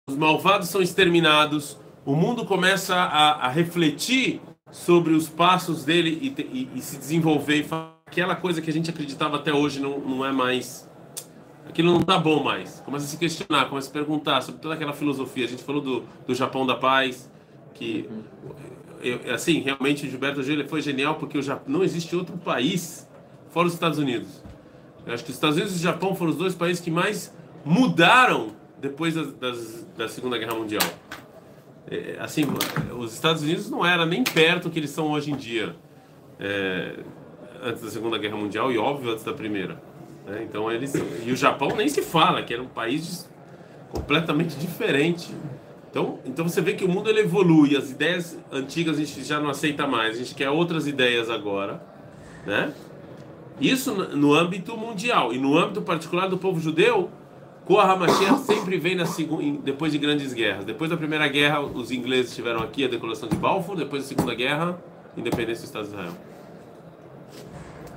os 0.07 0.15
malvados 0.15 0.69
são 0.69 0.79
exterminados, 0.81 1.77
o 2.05 2.15
mundo 2.15 2.45
começa 2.45 2.95
a, 2.95 3.47
a 3.47 3.49
refletir 3.49 4.39
sobre 4.71 5.13
os 5.13 5.27
passos 5.27 5.83
dele 5.83 6.19
e, 6.21 6.41
e- 6.41 6.69
e 6.75 6.81
se 6.81 6.97
desenvolver. 6.97 7.61
E 7.61 7.63
falar, 7.63 7.95
aquela 8.05 8.35
coisa 8.35 8.61
que 8.61 8.69
a 8.69 8.73
gente 8.73 8.91
acreditava 8.91 9.37
até 9.37 9.51
hoje 9.51 9.79
não, 9.79 9.99
não 9.99 10.23
é 10.25 10.31
mais. 10.31 10.87
Aquilo 11.69 11.91
não 11.93 12.01
tá 12.01 12.17
bom 12.17 12.43
mais. 12.43 12.79
Começa 12.85 13.05
a 13.05 13.07
se 13.07 13.17
questionar, 13.17 13.65
começa 13.69 13.87
a 13.87 13.89
se 13.89 13.93
perguntar 13.93 14.41
sobre 14.41 14.61
toda 14.61 14.73
aquela 14.75 14.93
filosofia. 14.93 15.45
A 15.45 15.47
gente 15.47 15.63
falou 15.63 15.81
do, 15.81 16.03
do 16.25 16.33
Japão 16.33 16.65
da 16.65 16.75
paz, 16.75 17.29
que 17.73 18.09
eu- 19.01 19.33
assim, 19.33 19.59
realmente 19.59 20.05
o 20.07 20.09
Gilberto 20.09 20.41
Gil 20.41 20.67
foi 20.67 20.81
genial 20.81 21.15
porque 21.15 21.37
o 21.37 21.41
Japão, 21.41 21.65
não 21.71 21.83
existe 21.83 22.15
outro 22.15 22.37
país 22.37 23.07
fora 23.51 23.67
os 23.67 23.73
Estados 23.73 23.99
Unidos. 23.99 24.43
Eu 25.05 25.13
acho 25.13 25.23
que 25.23 25.29
os 25.29 25.35
Estados 25.35 25.55
Unidos 25.57 25.75
e 25.75 25.77
o 25.77 25.81
Japão 25.83 26.15
foram 26.15 26.31
os 26.31 26.37
dois 26.37 26.55
países 26.55 26.81
que 26.83 26.89
mais 26.91 27.33
mudaram 27.63 28.51
depois 28.79 29.13
das, 29.15 29.33
das- 29.33 29.85
da 29.97 30.07
Segunda 30.07 30.37
Guerra 30.37 30.53
Mundial. 30.55 30.83
É, 31.89 32.17
assim, 32.19 32.43
os 32.97 33.13
Estados 33.13 33.41
Unidos 33.43 33.69
não 33.69 33.85
era 33.85 34.05
nem 34.05 34.23
perto 34.23 34.63
do 34.63 34.69
que 34.71 34.79
eles 34.79 34.89
são 34.89 35.11
hoje 35.11 35.31
em 35.31 35.35
dia, 35.35 35.75
é, 36.39 36.99
antes 37.63 37.81
da 37.81 37.89
Segunda 37.89 38.17
Guerra 38.17 38.35
Mundial 38.35 38.71
e 38.71 38.77
óbvio 38.77 39.11
antes 39.11 39.23
da 39.23 39.33
Primeira. 39.33 39.81
Né? 40.27 40.43
Então 40.47 40.71
eles 40.71 40.93
e 41.25 41.31
o 41.31 41.35
Japão 41.35 41.69
nem 41.75 41.87
se 41.87 42.01
fala, 42.01 42.43
que 42.43 42.53
era 42.53 42.61
um 42.61 42.67
país 42.67 43.27
completamente 43.89 44.55
diferente. 44.57 45.33
Então, 45.89 46.19
então 46.25 46.47
você 46.47 46.61
vê 46.61 46.73
que 46.73 46.83
o 46.85 46.89
mundo 46.89 47.09
ele 47.09 47.21
evolui, 47.21 47.75
as 47.75 47.89
ideias 47.89 48.37
antigas 48.51 48.97
a 48.97 48.99
gente 49.03 49.23
já 49.23 49.39
não 49.39 49.49
aceita 49.49 49.87
mais, 49.87 50.15
a 50.15 50.19
gente 50.19 50.35
quer 50.35 50.49
outras 50.49 50.85
ideias 50.85 51.29
agora, 51.29 51.81
né? 52.45 52.73
Isso 53.59 53.93
no- 53.93 54.33
âmbito 54.35 54.77
mundial 54.77 55.33
e 55.33 55.39
no 55.39 55.57
âmbito 55.57 55.81
particular 55.81 56.27
do 56.27 56.37
povo 56.37 56.59
judeu, 56.59 57.09
Korah 57.65 57.95
Mashiach 57.95 58.41
sempre 58.41 58.77
vem 58.77 58.95
na 58.95 59.05
segun- 59.05 59.41
em- 59.41 59.55
depois 59.55 59.91
de 59.91 59.97
grandes 59.97 60.31
guerras. 60.33 60.63
Depois 60.63 60.89
da 60.91 60.95
primeira 60.97 61.27
guerra, 61.27 61.61
os 61.61 61.89
ingleses 61.89 62.35
tiveram 62.35 62.61
aqui 62.61 62.85
a 62.85 62.87
declaração 62.87 63.27
de 63.27 63.35
Balfour, 63.35 63.75
depois 63.75 64.03
da 64.03 64.09
segunda 64.09 64.35
guerra, 64.35 64.79
independência 65.17 65.63
do 65.63 65.65
Estado 65.65 65.85
de 65.85 65.89
Israel. 65.93 66.13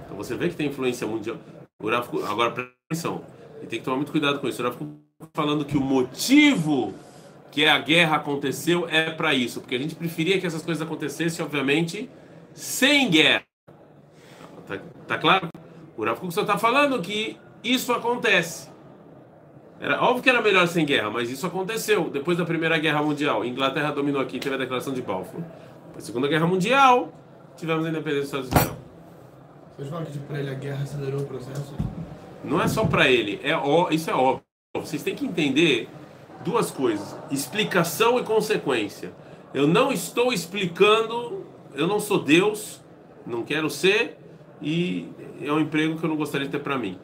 Então 0.06 0.16
você 0.16 0.34
vê 0.34 0.49
que 0.49 0.56
tem 0.56 0.68
influência 0.68 1.06
mundial. 1.06 1.37
O 1.80 1.88
agora 1.88 2.50
presta 2.50 2.72
atenção, 2.90 3.25
e 3.62 3.66
tem 3.66 3.78
que 3.78 3.84
tomar 3.84 3.96
muito 3.96 4.12
cuidado 4.12 4.38
com 4.38 4.46
isso. 4.46 4.66
O 4.66 4.70
Kuk 4.72 5.00
falando 5.32 5.64
que 5.64 5.76
o 5.76 5.80
motivo 5.80 6.94
que 7.50 7.66
a 7.66 7.78
guerra 7.78 8.16
aconteceu 8.16 8.87
é 8.88 9.10
para 9.10 9.34
isso, 9.34 9.60
porque 9.60 9.75
a 9.75 9.78
gente 9.78 9.94
preferia 9.94 10.38
que 10.38 10.46
essas 10.46 10.62
coisas 10.62 10.82
acontecessem, 10.82 11.44
obviamente, 11.44 12.08
sem 12.52 13.10
guerra. 13.10 13.42
Tá, 14.68 14.78
tá 15.06 15.18
claro? 15.18 15.49
O 15.96 16.04
Rav 16.04 16.18
só 16.30 16.42
está 16.42 16.56
falando 16.56 17.00
que 17.00 17.37
isso 17.64 17.92
acontece. 17.92 18.70
Era 19.80 20.02
óbvio 20.02 20.22
que 20.22 20.28
era 20.28 20.42
melhor 20.42 20.68
sem 20.68 20.84
guerra, 20.84 21.10
mas 21.10 21.30
isso 21.30 21.46
aconteceu 21.46 22.10
depois 22.10 22.37
da 22.37 22.44
Primeira 22.44 22.78
Guerra 22.78 23.02
Mundial. 23.02 23.44
Inglaterra 23.44 23.90
dominou 23.90 24.20
aqui, 24.20 24.38
teve 24.38 24.54
a 24.54 24.58
declaração 24.58 24.92
de 24.92 25.00
Balfour. 25.00 25.42
Da 25.94 26.00
Segunda 26.00 26.28
Guerra 26.28 26.46
Mundial, 26.46 27.12
tivemos 27.56 27.87
a 27.87 27.88
independência 27.88 28.38
dos 28.38 28.46
Estados 28.49 28.66
Unidos. 28.66 28.79
Não 32.44 32.60
é 32.60 32.68
só 32.68 32.84
para 32.84 33.10
ele, 33.10 33.40
é 33.42 33.56
ó, 33.56 33.90
isso 33.90 34.10
é 34.10 34.14
óbvio. 34.14 34.44
Vocês 34.75 35.02
têm 35.02 35.14
que 35.14 35.26
entender 35.26 35.88
duas 36.44 36.70
coisas: 36.70 37.16
explicação 37.30 38.18
e 38.18 38.22
consequência. 38.22 39.12
Eu 39.52 39.66
não 39.66 39.90
estou 39.92 40.32
explicando, 40.32 41.44
eu 41.75 41.87
não 41.87 41.99
sou 41.99 42.22
Deus, 42.22 42.80
não 43.26 43.42
quero 43.42 43.68
ser, 43.68 44.16
e 44.62 45.08
é 45.40 45.52
um 45.52 45.60
emprego 45.60 45.99
que 45.99 46.04
eu 46.04 46.08
não 46.08 46.16
gostaria 46.16 46.46
de 46.46 46.52
ter 46.52 46.60
para 46.60 46.78
mim. 46.78 46.99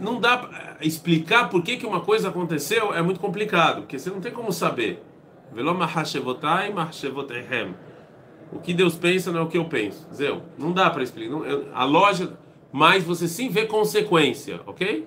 não 0.00 0.20
dá 0.20 0.36
pra 0.36 0.76
explicar 0.80 1.48
por 1.48 1.62
que, 1.62 1.76
que 1.76 1.86
uma 1.86 2.00
coisa 2.00 2.28
aconteceu 2.28 2.92
é 2.92 3.00
muito 3.00 3.20
complicado, 3.20 3.82
porque 3.82 3.98
você 3.98 4.10
não 4.10 4.20
tem 4.20 4.32
como 4.32 4.52
saber. 4.52 5.02
Velo 5.52 5.74
mahashevotai 5.74 6.72
mahashevoteihem. 6.72 7.74
O 8.52 8.58
que 8.58 8.72
Deus 8.72 8.94
pensa 8.96 9.32
não 9.32 9.40
é 9.40 9.42
o 9.42 9.48
que 9.48 9.58
eu 9.58 9.64
penso. 9.64 10.06
Zeu, 10.14 10.42
não 10.56 10.72
dá 10.72 10.88
para 10.90 11.02
explicar. 11.02 11.30
Não- 11.32 11.44
eu- 11.44 11.66
a 11.74 11.84
loja, 11.84 12.32
mas 12.72 13.02
você 13.04 13.26
sim 13.28 13.48
vê 13.48 13.66
consequência, 13.66 14.60
ok? 14.66 15.06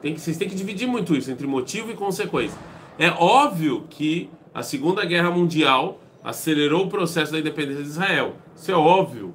Tem 0.00 0.14
que, 0.14 0.20
vocês 0.20 0.36
têm 0.36 0.48
que 0.48 0.54
dividir 0.54 0.86
muito 0.88 1.14
isso 1.14 1.30
entre 1.30 1.46
motivo 1.46 1.90
e 1.90 1.94
consequência. 1.94 2.58
É 2.98 3.10
óbvio 3.10 3.84
que 3.90 4.30
a 4.54 4.62
Segunda 4.62 5.04
Guerra 5.04 5.30
Mundial 5.30 6.00
acelerou 6.24 6.84
o 6.84 6.88
processo 6.88 7.32
da 7.32 7.38
independência 7.38 7.82
de 7.82 7.88
Israel. 7.88 8.36
Isso 8.54 8.70
é 8.70 8.74
óbvio. 8.74 9.34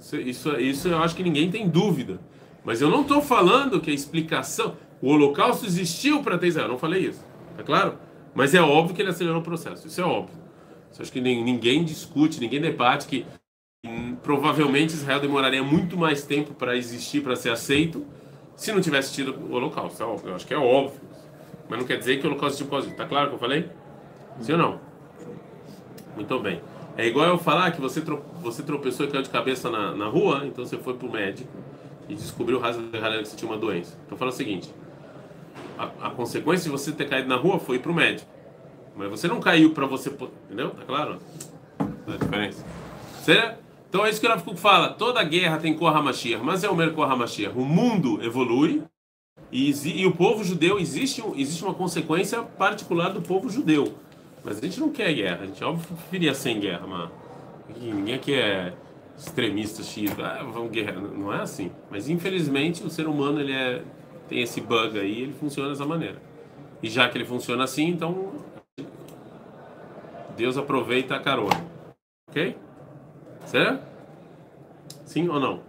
Isso, 0.00 0.16
isso, 0.16 0.50
isso 0.60 0.88
eu 0.88 0.98
acho 0.98 1.14
que 1.14 1.22
ninguém 1.22 1.50
tem 1.50 1.68
dúvida. 1.68 2.20
Mas 2.64 2.80
eu 2.80 2.88
não 2.88 3.02
estou 3.02 3.20
falando 3.20 3.80
que 3.80 3.90
a 3.90 3.94
explicação. 3.94 4.74
O 5.00 5.08
Holocausto 5.10 5.66
existiu 5.66 6.22
para 6.22 6.38
ter 6.38 6.46
Israel. 6.46 6.66
Eu 6.68 6.72
não 6.72 6.78
falei 6.78 7.06
isso. 7.08 7.24
Tá 7.56 7.62
claro? 7.64 7.94
Mas 8.34 8.54
é 8.54 8.62
óbvio 8.62 8.94
que 8.94 9.02
ele 9.02 9.10
acelerou 9.10 9.40
o 9.40 9.44
processo. 9.44 9.86
Isso 9.86 10.00
é 10.00 10.04
óbvio. 10.04 10.36
Acho 11.00 11.12
que 11.12 11.20
ninguém 11.20 11.84
discute, 11.84 12.40
ninguém 12.40 12.60
debate 12.60 13.06
que 13.06 13.26
provavelmente 14.22 14.94
Israel 14.94 15.20
demoraria 15.20 15.62
muito 15.62 15.96
mais 15.96 16.24
tempo 16.24 16.54
para 16.54 16.76
existir, 16.76 17.22
para 17.22 17.34
ser 17.34 17.50
aceito, 17.50 18.06
se 18.54 18.72
não 18.72 18.80
tivesse 18.80 19.12
tido 19.12 19.34
o 19.34 19.54
Holocausto. 19.54 20.02
É. 20.02 20.06
Eu 20.06 20.34
acho 20.34 20.46
que 20.46 20.54
é 20.54 20.58
óbvio. 20.58 21.00
Mas 21.68 21.78
não 21.78 21.86
quer 21.86 21.98
dizer 21.98 22.20
que 22.20 22.26
o 22.26 22.30
Holocausto 22.30 22.62
existiu 22.62 22.66
por 22.66 22.82
causa. 22.82 22.90
Tá 22.94 23.06
claro 23.06 23.26
o 23.26 23.28
que 23.30 23.34
eu 23.36 23.40
falei? 23.40 23.68
Sim 24.40 24.52
ou 24.52 24.58
não? 24.58 24.80
Muito 26.14 26.38
bem. 26.38 26.60
É 26.96 27.06
igual 27.06 27.26
eu 27.26 27.38
falar 27.38 27.70
que 27.70 27.80
você, 27.80 28.00
você 28.42 28.62
tropeçou 28.62 29.06
e 29.06 29.10
caiu 29.10 29.22
de 29.22 29.30
cabeça 29.30 29.70
na, 29.70 29.94
na 29.94 30.06
rua, 30.06 30.42
então 30.44 30.64
você 30.64 30.76
foi 30.76 30.94
pro 30.94 31.10
médico 31.10 31.48
e 32.08 32.14
descobriu 32.14 32.60
que 32.60 33.24
você 33.24 33.36
tinha 33.36 33.50
uma 33.50 33.58
doença. 33.58 33.98
Então 34.06 34.16
fala 34.18 34.30
o 34.30 34.34
seguinte: 34.34 34.72
a, 35.78 36.08
a 36.08 36.10
consequência 36.10 36.64
de 36.64 36.70
você 36.70 36.92
ter 36.92 37.08
caído 37.08 37.28
na 37.28 37.36
rua 37.36 37.58
foi 37.58 37.76
ir 37.76 37.78
pro 37.78 37.94
médico. 37.94 38.30
Mas 38.96 39.10
você 39.10 39.28
não 39.28 39.40
caiu 39.40 39.70
para 39.70 39.86
você. 39.86 40.10
Entendeu? 40.10 40.70
Tá 40.70 40.82
claro? 40.86 41.18
A 41.78 42.16
diferença. 42.16 42.64
Certo? 43.22 43.62
Então 43.88 44.06
é 44.06 44.10
isso 44.10 44.20
que 44.20 44.26
o 44.26 44.40
Kuk 44.40 44.58
fala. 44.58 44.88
Toda 44.88 45.22
guerra 45.22 45.58
tem 45.58 45.74
Korra 45.74 46.00
Mashiach, 46.00 46.42
mas 46.42 46.64
é 46.64 46.70
o 46.70 46.74
mero 46.74 46.94
Korra 46.94 47.14
Mashiach. 47.14 47.56
O 47.56 47.64
mundo 47.64 48.24
evolui 48.24 48.82
e, 49.52 49.70
e 50.00 50.06
o 50.06 50.12
povo 50.12 50.42
judeu, 50.42 50.78
existe, 50.78 51.22
existe 51.36 51.62
uma 51.62 51.74
consequência 51.74 52.42
particular 52.42 53.10
do 53.10 53.20
povo 53.20 53.50
judeu. 53.50 53.94
Mas 54.42 54.56
a 54.56 54.60
gente 54.62 54.80
não 54.80 54.88
quer 54.88 55.12
guerra, 55.12 55.40
a 55.42 55.46
gente 55.46 55.62
óbvio 55.62 55.86
preferia 55.86 56.32
sem 56.34 56.58
guerra, 56.58 56.86
mas 56.86 57.10
ninguém 57.78 58.14
aqui 58.14 58.32
é 58.32 58.72
extremista 59.16 59.82
X, 59.82 60.10
ah, 60.18 60.42
vamos 60.42 60.70
guerra, 60.70 61.00
não 61.00 61.32
é 61.32 61.42
assim. 61.42 61.70
Mas 61.90 62.08
infelizmente 62.08 62.82
o 62.82 62.88
ser 62.88 63.06
humano 63.06 63.40
ele 63.40 63.52
é, 63.52 63.82
tem 64.26 64.40
esse 64.40 64.60
bug 64.60 64.98
aí, 64.98 65.20
ele 65.20 65.34
funciona 65.34 65.68
dessa 65.68 65.84
maneira. 65.84 66.16
E 66.82 66.88
já 66.88 67.08
que 67.10 67.18
ele 67.18 67.26
funciona 67.26 67.64
assim, 67.64 67.88
então 67.88 68.32
Deus 70.42 70.58
aproveita 70.58 71.14
a 71.14 71.20
carona. 71.20 71.64
Ok? 72.28 72.56
Certo? 73.46 73.86
Sim 75.04 75.28
ou 75.28 75.38
não? 75.38 75.62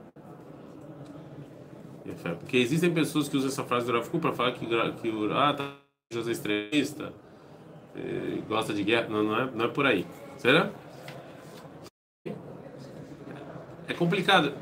Porque 2.39 2.57
existem 2.57 2.91
pessoas 2.91 3.29
que 3.29 3.37
usam 3.37 3.49
essa 3.49 3.63
frase 3.63 3.85
do 3.85 3.91
Rav 3.91 4.09
para 4.19 4.33
falar 4.33 4.53
que, 4.53 4.65
que 4.65 5.09
o 5.09 5.31
ah, 5.31 5.53
tá, 5.53 5.75
José 6.11 6.31
é 6.31 6.33
extremista, 6.33 7.13
eh, 7.95 8.41
gosta 8.47 8.73
de 8.73 8.83
guerra. 8.83 9.09
Não, 9.09 9.21
não, 9.21 9.39
é, 9.39 9.51
não 9.51 9.65
é 9.65 9.67
por 9.67 9.85
aí. 9.85 10.07
Será? 10.37 10.71
É 13.87 13.93
complicado. 13.95 14.53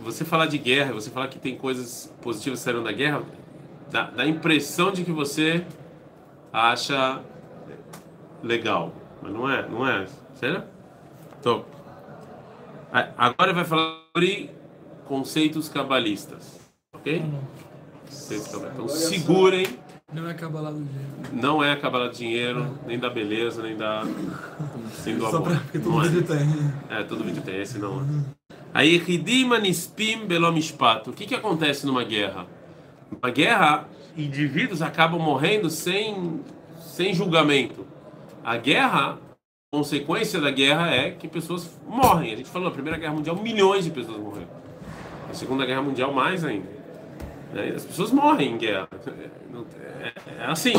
Você 0.00 0.26
falar 0.26 0.44
de 0.44 0.58
guerra, 0.58 0.92
você 0.92 1.08
falar 1.08 1.28
que 1.28 1.38
tem 1.38 1.56
coisas 1.56 2.14
positivas 2.20 2.60
saíram 2.60 2.82
da 2.82 2.92
guerra, 2.92 3.22
dá 3.90 4.12
a 4.14 4.26
impressão 4.26 4.92
de 4.92 5.04
que 5.04 5.12
você 5.12 5.64
acha 6.52 7.24
legal. 8.42 9.01
Mas 9.22 9.32
não 9.32 9.50
é, 9.50 9.68
não 9.68 9.86
é. 9.86 10.06
Será? 10.34 10.64
Então, 11.38 11.64
agora 13.16 13.52
vai 13.52 13.64
falar 13.64 13.96
sobre 14.14 14.50
conceitos 15.06 15.68
cabalistas. 15.68 16.60
Ok? 16.92 17.22
Conceitos 18.06 18.48
cabalistas. 18.48 18.74
Então 18.74 18.88
segurem. 18.88 19.66
Não 20.12 20.28
é 20.28 20.34
Kabbalah 20.34 20.70
do 20.70 20.84
dinheiro. 20.84 21.08
Não 21.32 21.64
é 21.64 21.72
a 21.72 21.76
cabala 21.76 22.10
de 22.10 22.18
dinheiro, 22.18 22.78
nem 22.86 22.98
da 22.98 23.08
beleza, 23.08 23.62
nem 23.62 23.74
da. 23.74 24.04
Nem 25.06 25.16
do 25.16 25.22
Só 25.22 25.36
amor. 25.38 25.42
pra. 25.48 25.56
Porque 25.60 25.78
todo 25.78 25.92
Não 25.92 26.02
é. 26.04 26.08
vídeo 26.08 26.22
tem. 26.26 26.48
É, 26.90 27.02
todo 27.02 27.24
vídeo 27.24 27.42
tem 27.42 27.62
esse 27.62 27.78
não. 27.78 28.06
Aí, 28.74 28.98
Ridima 28.98 29.58
Nispim 29.58 30.26
Belomishpat. 30.26 31.08
O 31.08 31.14
que, 31.14 31.24
que 31.26 31.34
acontece 31.34 31.86
numa 31.86 32.04
guerra? 32.04 32.46
Numa 33.10 33.30
guerra, 33.32 33.88
indivíduos 34.14 34.82
acabam 34.82 35.18
morrendo 35.18 35.70
sem, 35.70 36.40
sem 36.78 37.14
julgamento. 37.14 37.86
A 38.44 38.56
guerra, 38.56 39.18
consequência 39.72 40.40
da 40.40 40.50
guerra 40.50 40.90
é 40.90 41.10
que 41.10 41.28
pessoas 41.28 41.78
morrem. 41.86 42.32
A 42.32 42.36
gente 42.36 42.48
falou 42.50 42.68
na 42.68 42.74
Primeira 42.74 42.98
Guerra 42.98 43.14
Mundial, 43.14 43.36
milhões 43.36 43.84
de 43.84 43.90
pessoas 43.90 44.18
morreram. 44.18 44.48
Na 45.28 45.34
Segunda 45.34 45.64
Guerra 45.64 45.82
Mundial, 45.82 46.12
mais 46.12 46.44
ainda. 46.44 46.68
Né? 47.52 47.72
As 47.76 47.84
pessoas 47.84 48.10
morrem 48.10 48.54
em 48.54 48.58
guerra. 48.58 48.88
É, 50.00 50.12
é 50.42 50.46
assim. 50.46 50.72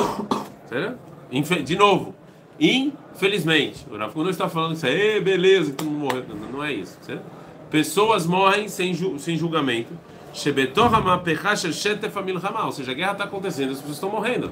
De 1.63 1.75
novo, 1.75 2.13
infelizmente. 2.59 3.85
O 3.89 3.97
Kuk 3.97 4.17
não 4.19 4.29
está 4.29 4.49
falando 4.49 4.75
isso 4.75 4.85
aí, 4.85 5.21
beleza, 5.21 5.71
que 5.73 5.83
mundo 5.83 5.97
morreu. 5.99 6.25
Não, 6.27 6.35
não 6.51 6.63
é 6.63 6.73
isso. 6.73 6.97
Certo? 7.01 7.23
Pessoas 7.69 8.25
morrem 8.25 8.67
sem, 8.67 8.93
ju- 8.93 9.17
sem 9.17 9.37
julgamento. 9.37 9.93
Ou 10.33 12.71
seja, 12.71 12.91
a 12.91 12.95
guerra 12.95 13.11
está 13.13 13.23
acontecendo, 13.23 13.71
as 13.71 13.77
pessoas 13.77 13.95
estão 13.95 14.09
morrendo. 14.09 14.51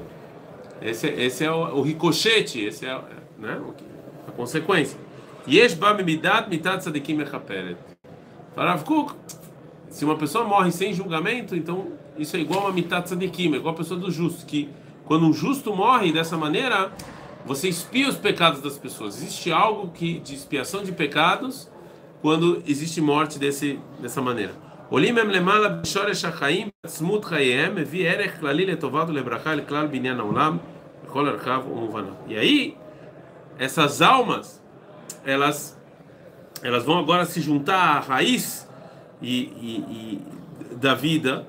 Esse, 0.84 1.06
esse 1.08 1.44
é 1.44 1.50
o, 1.50 1.76
o 1.76 1.82
ricochete, 1.82 2.60
esse 2.60 2.84
é 2.86 3.00
né, 3.38 3.60
a 4.26 4.32
consequência. 4.32 4.98
Yesh 5.46 5.74
ba 5.74 5.94
midat 5.94 6.48
mitat 6.48 6.78
tzadikim 6.82 7.14
mechaperet. 7.14 7.76
Fala, 8.54 8.70
Rav 8.72 8.84
Kuk, 8.84 9.14
se 9.88 10.04
uma 10.04 10.16
pessoa 10.16 10.44
morre 10.44 10.70
sem 10.70 10.92
julgamento, 10.92 11.56
então 11.56 11.88
isso 12.18 12.36
é 12.36 12.40
igual 12.40 12.66
a 12.66 12.72
mitat 12.72 13.06
tzadikim, 13.06 13.52
é 13.54 13.56
igual 13.56 13.74
a 13.74 13.76
pessoa 13.76 13.98
do 13.98 14.10
justo, 14.10 14.44
que 14.46 14.68
quando 15.04 15.26
um 15.26 15.32
justo 15.32 15.74
morre 15.74 16.12
dessa 16.12 16.36
maneira, 16.36 16.92
você 17.44 17.68
expia 17.68 18.08
os 18.08 18.16
pecados 18.16 18.60
das 18.60 18.78
pessoas. 18.78 19.16
Existe 19.16 19.52
algo 19.52 19.90
que 19.90 20.18
de 20.20 20.34
expiação 20.34 20.82
de 20.82 20.92
pecados 20.92 21.68
quando 22.20 22.62
existe 22.66 23.00
morte 23.00 23.38
desse, 23.38 23.78
dessa 24.00 24.22
maneira. 24.22 24.54
עולים 24.91 25.17
הם 25.17 25.29
למעלה 25.29 25.69
בשורש 25.69 26.25
החיים, 26.25 26.69
בעצמות 26.83 27.25
חייהם, 27.25 27.75
מביא 27.75 28.09
ערך 28.09 28.39
כללי 28.39 28.65
לטובת 28.65 29.09
ולברכה 29.09 29.55
לכלל 29.55 29.87
בניין 29.87 30.19
העולם, 30.19 30.57
בכל 31.05 31.27
ערכיו 31.27 31.63
ומובניו. 31.71 32.13
E 32.27 32.37
aí, 32.37 32.75
essas 33.59 34.01
almas, 34.01 34.63
elas, 35.25 35.77
elas 36.63 36.83
vão 36.85 36.99
agora 36.99 37.25
se 37.25 37.41
juntar 37.41 37.97
à 37.97 37.99
raiz 37.99 38.67
e, 39.21 39.35
e- 39.69 39.85
e 39.97 40.75
da 40.75 40.93
vida, 40.93 41.47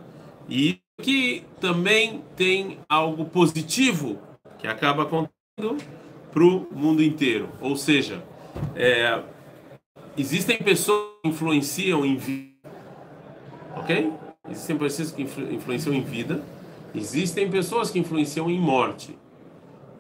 e 0.49 0.79
que 1.03 1.45
também 1.61 2.23
tem 2.35 2.79
algo 2.89 3.25
positivo 3.27 4.19
que 4.59 4.67
acaba 4.67 5.03
acontecendo 5.05 5.77
para 6.33 6.43
o 6.43 6.67
mundo 6.73 7.03
inteiro. 7.03 7.49
Ou 7.61 7.77
seja, 7.77 8.23
é, 8.75 9.21
existem 10.17 10.59
pessoas 10.59 11.05
que 11.23 11.29
influenciam 11.29 12.05
em 12.05 12.17
vida, 12.17 12.52
ok? 13.76 14.12
Existem 14.50 14.78
pessoas 14.78 15.12
que 15.12 15.24
influ- 15.24 15.52
influenciam 15.52 15.94
em 15.94 16.02
vida, 16.02 16.42
existem 16.94 17.50
pessoas 17.50 17.90
que 17.90 18.00
influenciam 18.00 18.50
em 18.50 18.60
morte. 18.60 19.18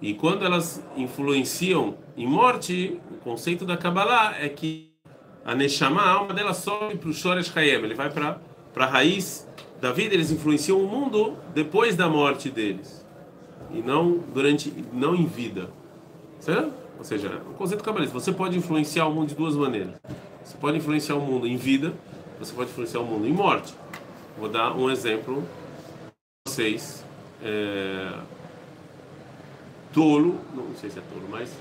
E 0.01 0.13
quando 0.13 0.45
elas 0.45 0.83
influenciam 0.97 1.95
em 2.17 2.27
morte, 2.27 2.99
o 3.09 3.15
conceito 3.23 3.65
da 3.65 3.77
Kabbalah 3.77 4.35
é 4.37 4.49
que 4.49 4.91
a 5.45 5.55
Neshama, 5.55 6.01
a 6.01 6.11
alma 6.11 6.33
dela 6.33 6.53
sobe 6.53 6.95
para 6.97 7.09
o 7.09 7.13
Shoresh 7.13 7.55
Hayem, 7.55 7.83
ele 7.83 7.95
vai 7.95 8.09
para 8.09 8.39
a 8.75 8.85
raiz 8.85 9.47
da 9.79 9.91
vida, 9.91 10.13
eles 10.13 10.31
influenciam 10.31 10.79
o 10.79 10.87
mundo 10.87 11.35
depois 11.53 11.95
da 11.95 12.09
morte 12.09 12.49
deles. 12.49 13.05
E 13.73 13.81
não 13.81 14.19
durante, 14.33 14.73
não 14.93 15.15
em 15.15 15.25
vida. 15.25 15.69
Certo? 16.39 16.73
Ou 16.97 17.03
seja, 17.03 17.41
o 17.49 17.53
conceito 17.53 17.83
cabalista, 17.83 18.13
você 18.13 18.31
pode 18.31 18.57
influenciar 18.57 19.07
o 19.07 19.13
mundo 19.13 19.29
de 19.29 19.35
duas 19.35 19.55
maneiras. 19.55 19.95
Você 20.43 20.57
pode 20.57 20.77
influenciar 20.77 21.15
o 21.15 21.21
mundo 21.21 21.47
em 21.47 21.55
vida, 21.55 21.93
você 22.39 22.53
pode 22.53 22.69
influenciar 22.69 22.99
o 22.99 23.05
mundo 23.05 23.27
em 23.27 23.33
morte. 23.33 23.73
Vou 24.37 24.49
dar 24.49 24.75
um 24.75 24.89
exemplo 24.89 25.43
vocês. 26.47 27.03
É, 27.41 28.19
tolo, 29.91 30.39
não 30.53 30.75
sei 30.75 30.89
se 30.89 30.99
é 30.99 31.01
tolo, 31.01 31.27
mas 31.29 31.51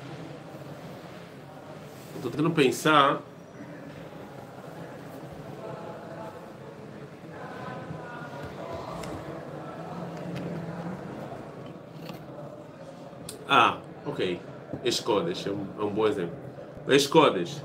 estou 2.16 2.30
tentando 2.30 2.50
pensar. 2.50 3.20
Ah, 13.48 13.78
ok. 14.06 14.40
Escodes 14.84 15.46
é 15.46 15.50
um, 15.50 15.66
é 15.78 15.82
um 15.82 15.90
bom 15.90 16.06
exemplo. 16.06 16.34
Escodes, 16.88 17.62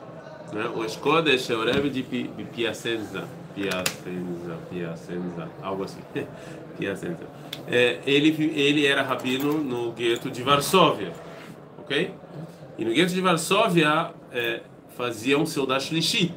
né? 0.54 0.70
O 0.76 0.84
Escodes 0.84 1.50
é 1.50 1.56
o 1.56 1.64
Rebbe 1.64 1.90
de 1.90 2.04
Pi- 2.04 2.30
de 2.36 2.44
Piacenza. 2.46 3.28
Piacenza, 3.56 4.58
Piacenza, 4.70 5.50
algo 5.62 5.84
assim. 5.84 6.00
Piacenza. 6.78 7.20
É, 7.68 8.00
ele, 8.06 8.30
ele 8.56 8.86
era 8.86 9.02
rabino 9.02 9.54
no 9.54 9.92
gueto 9.92 10.30
de 10.30 10.44
Varsóvia, 10.44 11.12
ok? 11.80 12.14
E 12.78 12.86
no 12.86 12.94
gueto 12.94 13.14
de 13.14 13.22
Varsóvia 13.22 14.12
é, 14.32 14.62
faziam 14.96 15.46
seu 15.46 15.66
Dash 15.66 15.90
Lishit 15.90 16.36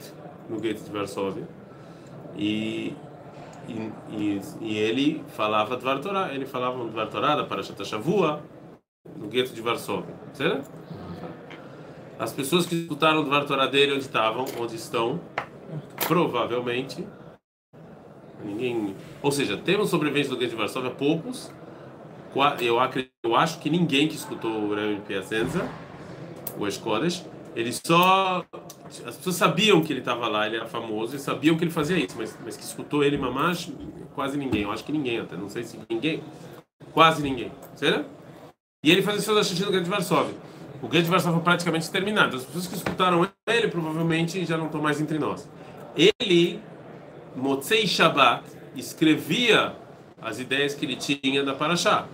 no 0.49 0.59
gueto 0.59 0.83
de 0.83 0.91
Varsóvia. 0.91 1.47
E, 2.37 2.95
e, 3.69 3.91
e, 4.11 4.41
e 4.63 4.79
ele 4.79 5.23
falava 5.37 5.77
Dvar 5.77 6.01
Torah, 6.01 6.33
ele 6.35 6.47
falava 6.47 6.83
Dvar 6.87 7.09
Torah 7.09 7.37
da 7.37 7.45
Parashat 7.45 7.85
Shavua 7.85 8.41
no 9.17 9.29
gueto 9.29 9.53
de 9.53 9.61
Varsóvia, 9.61 10.15
certo? 10.33 10.71
As 12.21 12.35
pessoas 12.35 12.67
que 12.67 12.75
escutaram 12.75 13.25
Dvar 13.25 13.47
Torah 13.47 13.67
dele 13.67 13.93
onde 13.93 14.03
estavam, 14.03 14.45
onde 14.59 14.77
estão, 14.77 15.19
provavelmente 16.07 17.03
ninguém, 18.45 18.95
ou 19.23 19.33
seja, 19.33 19.57
temos 19.57 19.89
sobreviventes 19.89 20.29
do 20.29 20.37
gueto 20.37 20.51
de 20.51 20.57
Varsóvia 20.57 20.91
poucos. 20.91 21.51
Eu 22.61 22.79
acredito, 22.79 23.11
eu 23.25 23.35
acho 23.35 23.59
que 23.59 23.71
ninguém 23.71 24.07
que 24.07 24.17
escutou 24.17 24.51
o 24.51 24.75
Rebbe 24.75 25.01
Piacenza, 25.01 25.67
o 26.59 26.67
Escodas, 26.67 27.25
ele 27.57 27.73
só 27.73 28.45
as 28.85 29.17
pessoas 29.17 29.37
sabiam 29.37 29.83
que 29.83 29.91
ele 29.91 30.01
estava 30.01 30.29
lá, 30.29 30.47
ele 30.47 30.57
era 30.57 30.67
famoso 30.67 31.17
e 31.17 31.19
sabiam 31.19 31.57
que 31.57 31.65
ele 31.65 31.71
fazia 31.71 31.97
isso, 31.97 32.17
mas, 32.19 32.39
mas 32.45 32.55
que 32.55 32.63
escutou 32.63 33.03
ele 33.03 33.17
mamash, 33.17 33.73
quase 34.15 34.37
ninguém. 34.37 34.65
Eu 34.65 34.71
acho 34.71 34.85
que 34.85 34.93
ninguém 34.93 35.21
até, 35.21 35.39
não 35.39 35.49
sei 35.49 35.63
se 35.63 35.79
ninguém, 35.89 36.23
quase 36.93 37.23
ninguém, 37.23 37.51
certo? 37.77 38.05
E 38.85 38.91
ele 38.91 39.01
fazia 39.01 39.23
seus 39.23 39.47
xixi 39.47 39.65
no 39.65 39.71
Gueto 39.71 39.85
de 39.85 39.91
Varsóvia. 39.91 40.50
O 40.83 40.89
Gueto 40.89 41.05
de 41.05 41.11
Varsóvia 41.11 41.35
foi 41.37 41.45
praticamente 41.45 41.91
terminado. 41.91 42.37
As 42.37 42.45
pessoas 42.45 42.67
que 42.67 42.75
escutaram 42.77 43.29
ele 43.47 43.69
provavelmente 43.69 44.45
já 44.47 44.57
não 44.57 44.67
estão 44.67 44.81
mais 44.81 45.01
entre 45.01 45.19
nós. 45.19 45.49
Ele, 45.97 46.61
Motzei 47.37 47.87
Shabbat, 47.87 48.45
escrevia 48.75 49.75
as 50.23 50.39
ideias 50.39 50.75
que 50.75 50.87
ele 50.87 50.97
tinha 50.97 51.43
da 51.45 51.55
Parashá. 51.55 52.07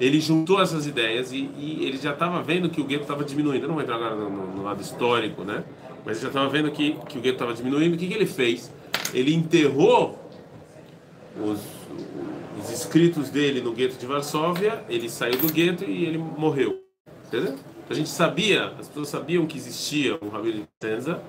Ele 0.00 0.20
juntou 0.20 0.60
essas 0.62 0.86
ideias 0.86 1.32
e, 1.32 1.50
e 1.56 1.84
ele 1.84 1.98
já 1.98 2.12
estava 2.12 2.40
vendo 2.42 2.70
que 2.70 2.80
o 2.80 2.84
gueto 2.84 3.02
estava 3.02 3.24
diminuindo. 3.24 3.64
Eu 3.64 3.68
não 3.68 3.74
vou 3.74 3.82
entrar 3.82 3.96
agora 3.96 4.14
no, 4.14 4.30
no- 4.30 4.46
no 4.56 4.62
lado 4.62 4.80
histórico, 4.80 5.42
né? 5.42 5.64
Mas 6.04 6.16
ele 6.16 6.22
já 6.22 6.28
estava 6.28 6.48
vendo 6.48 6.70
que, 6.70 6.92
que 7.08 7.18
o 7.18 7.20
gueto 7.20 7.34
estava 7.34 7.52
diminuindo. 7.54 7.94
O 7.94 7.98
que, 7.98 8.06
que 8.06 8.14
ele 8.14 8.26
fez? 8.26 8.72
Ele 9.12 9.34
enterrou 9.34 10.18
os, 11.40 11.60
os 12.60 12.70
escritos 12.70 13.28
dele 13.30 13.60
no 13.60 13.72
gueto 13.72 13.96
de 13.98 14.06
Varsóvia. 14.06 14.84
Ele 14.88 15.08
saiu 15.08 15.36
do 15.38 15.52
gueto 15.52 15.84
e 15.84 16.04
ele 16.04 16.18
morreu. 16.18 16.80
Entendeu? 17.28 17.54
A 17.88 17.94
gente 17.94 18.08
sabia, 18.08 18.66
as 18.78 18.88
pessoas 18.88 19.08
sabiam 19.08 19.46
que 19.46 19.56
existia 19.56 20.18
um 20.22 20.28
Rabino 20.28 20.60
de 20.60 20.68
Tenza 20.78 21.22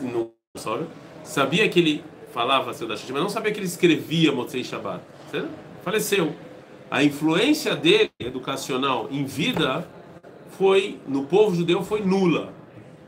no 0.00 0.32
Varsóvia. 0.54 0.86
Sabia 1.22 1.68
que 1.68 1.78
ele 1.78 2.04
falava 2.32 2.72
seu 2.72 2.88
da 2.88 2.94
mas 2.94 3.10
não 3.12 3.28
sabia 3.28 3.52
que 3.52 3.58
ele 3.58 3.66
escrevia 3.66 4.32
Motzei 4.32 4.64
Shabbat. 4.64 5.00
Certo? 5.30 5.48
Faleceu. 5.84 6.32
A 6.90 7.04
influência 7.04 7.74
dele, 7.76 8.10
educacional, 8.18 9.08
em 9.10 9.24
vida, 9.24 9.86
foi 10.58 10.98
no 11.06 11.24
povo 11.24 11.54
judeu 11.54 11.82
foi 11.82 12.00
nula, 12.02 12.52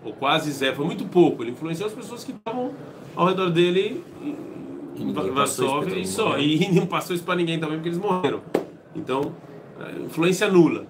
ou 0.04 0.12
quase 0.12 0.50
zero, 0.52 0.76
foi 0.76 0.86
muito 0.86 1.04
pouco. 1.06 1.42
Ele 1.42 1.50
influenciou 1.50 1.88
as 1.88 1.94
pessoas 1.94 2.24
que 2.24 2.32
estavam 2.32 2.72
ao 3.14 3.26
redor 3.26 3.50
dele 3.50 4.02
em- 4.22 4.54
Varsóvia 5.32 5.98
e 5.98 6.06
só. 6.06 6.30
morrer. 6.30 6.42
E 6.44 6.70
não 6.72 6.86
passou 6.86 7.14
isso 7.16 7.24
para 7.24 7.34
ninguém 7.34 7.58
também, 7.58 7.76
porque 7.76 7.88
eles 7.88 7.98
morreram. 7.98 8.40
Então, 8.94 9.34
influência 10.04 10.48
nula. 10.48 10.86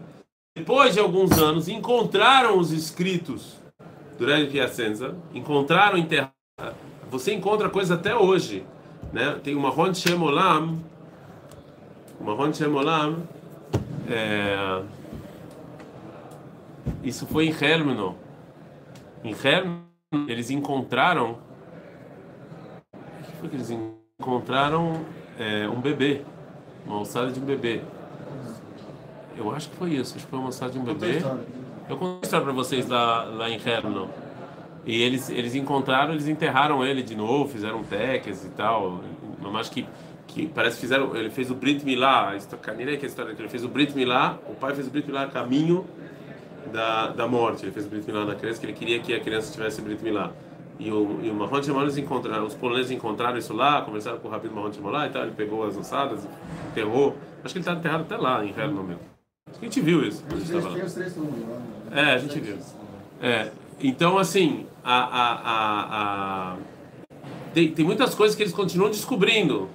Depois 0.56 0.94
de 0.94 1.00
alguns 1.00 1.32
anos, 1.32 1.66
encontraram 1.66 2.56
os 2.58 2.70
escritos 2.70 3.60
do 4.16 4.24
Rebbe 4.24 4.52
Piacenza, 4.52 5.16
encontraram 5.34 5.98
enterrados. 5.98 6.32
Você 7.10 7.34
encontra 7.34 7.68
coisas 7.68 7.98
até 7.98 8.14
hoje. 8.14 8.64
Né? 9.12 9.38
Tem 9.42 9.56
uma 9.56 9.68
Ron 9.68 9.92
Shemolam, 9.92 10.78
uma 12.20 12.34
Ron 12.34 12.52
Shemolam, 12.52 13.24
é... 14.08 14.82
isso 17.02 17.26
foi 17.26 17.46
em 17.46 17.50
Hermno. 17.50 18.16
Em 19.24 19.32
Hermno, 19.32 19.82
eles 20.28 20.50
encontraram. 20.50 21.38
O 22.92 23.24
que 23.24 23.32
foi 23.40 23.48
que 23.48 23.56
eles 23.56 23.70
encontraram? 24.20 25.04
É, 25.36 25.68
um 25.68 25.80
bebê, 25.80 26.22
uma 26.86 26.96
alçada 26.96 27.32
de 27.32 27.40
um 27.40 27.44
bebê. 27.44 27.82
Eu 29.36 29.54
acho 29.54 29.68
que 29.70 29.76
foi 29.76 29.90
isso, 29.90 30.14
acho 30.16 30.24
que 30.24 30.30
foi 30.30 30.38
uma 30.38 30.48
alçada 30.48 30.72
de 30.72 30.78
um 30.78 30.84
bebê. 30.84 31.18
Eu 31.88 31.96
conto 31.96 32.18
a 32.22 32.24
história 32.24 32.44
para 32.44 32.54
vocês 32.54 32.88
lá, 32.88 33.24
lá 33.24 33.50
em 33.50 33.60
Hermno. 33.64 34.08
E 34.86 35.02
eles, 35.02 35.30
eles 35.30 35.54
encontraram, 35.54 36.12
eles 36.12 36.28
enterraram 36.28 36.84
ele 36.84 37.02
de 37.02 37.16
novo, 37.16 37.48
fizeram 37.50 37.82
teques 37.82 38.44
e 38.44 38.50
tal. 38.50 39.00
Mas 39.40 39.54
acho 39.62 39.70
que, 39.72 39.86
que 40.26 40.46
parece 40.46 40.76
que 40.76 40.82
fizeram. 40.82 41.14
Ele 41.16 41.30
fez 41.30 41.50
o 41.50 41.54
Brit 41.54 41.84
Milá, 41.84 42.30
a 42.30 42.36
histó- 42.36 42.58
nem 42.76 42.98
que 42.98 43.04
a 43.04 43.08
história 43.08 43.34
que 43.34 43.40
ele 43.42 43.48
fez 43.48 43.64
o 43.64 43.68
Brit 43.68 43.94
Milá, 43.94 44.38
o 44.46 44.54
pai 44.54 44.74
fez 44.74 44.86
o 44.86 44.90
Brit 44.90 45.06
Milá 45.06 45.22
a 45.22 45.26
caminho 45.26 45.86
da, 46.72 47.08
da 47.08 47.26
morte. 47.26 47.64
Ele 47.64 47.72
fez 47.72 47.86
o 47.86 47.88
Brit 47.88 48.06
Milá 48.06 48.24
na 48.24 48.34
criança, 48.34 48.60
que 48.60 48.66
ele 48.66 48.72
queria 48.72 49.00
que 49.00 49.14
a 49.14 49.20
criança 49.20 49.52
tivesse 49.52 49.80
Brit 49.82 50.02
Milá. 50.02 50.30
E 50.78 50.90
o, 50.90 51.20
e 51.22 51.30
o 51.30 51.34
Mahon 51.34 51.60
encontraram, 51.96 52.46
os 52.46 52.54
poloneses 52.54 52.90
encontraram 52.90 53.38
isso 53.38 53.54
lá, 53.54 53.80
conversaram 53.82 54.18
com 54.18 54.28
o 54.28 54.30
Rabino 54.30 54.54
Mahon 54.56 54.72
Shemon 54.72 54.90
lá 54.90 55.06
e 55.06 55.10
tal. 55.10 55.22
Ele 55.22 55.32
pegou 55.32 55.64
as 55.64 55.76
ossadas, 55.76 56.26
enterrou. 56.70 57.16
Acho 57.44 57.54
que 57.54 57.58
ele 57.58 57.60
está 57.60 57.72
enterrado 57.72 58.02
até 58.02 58.16
lá, 58.16 58.44
em 58.44 58.48
Hermno 58.50 58.82
mesmo. 58.82 59.02
A 59.52 59.64
gente 59.64 59.80
viu 59.80 60.02
isso. 60.06 60.22
a 60.30 60.36
gente 60.36 60.74
Tem 60.74 60.84
os 60.84 60.92
três 60.94 61.12
né? 61.16 61.62
É, 61.92 62.00
a 62.14 62.18
gente 62.18 62.40
viu. 62.40 62.56
É, 63.22 63.50
então, 63.80 64.18
assim, 64.18 64.66
a, 64.82 64.94
a, 64.94 65.32
a, 65.34 66.52
a- 66.52 66.56
Tem, 67.52 67.70
tem 67.70 67.84
muitas 67.84 68.14
coisas 68.14 68.34
que 68.36 68.42
eles 68.42 68.52
continuam 68.52 68.90
descobrindo 68.90 69.68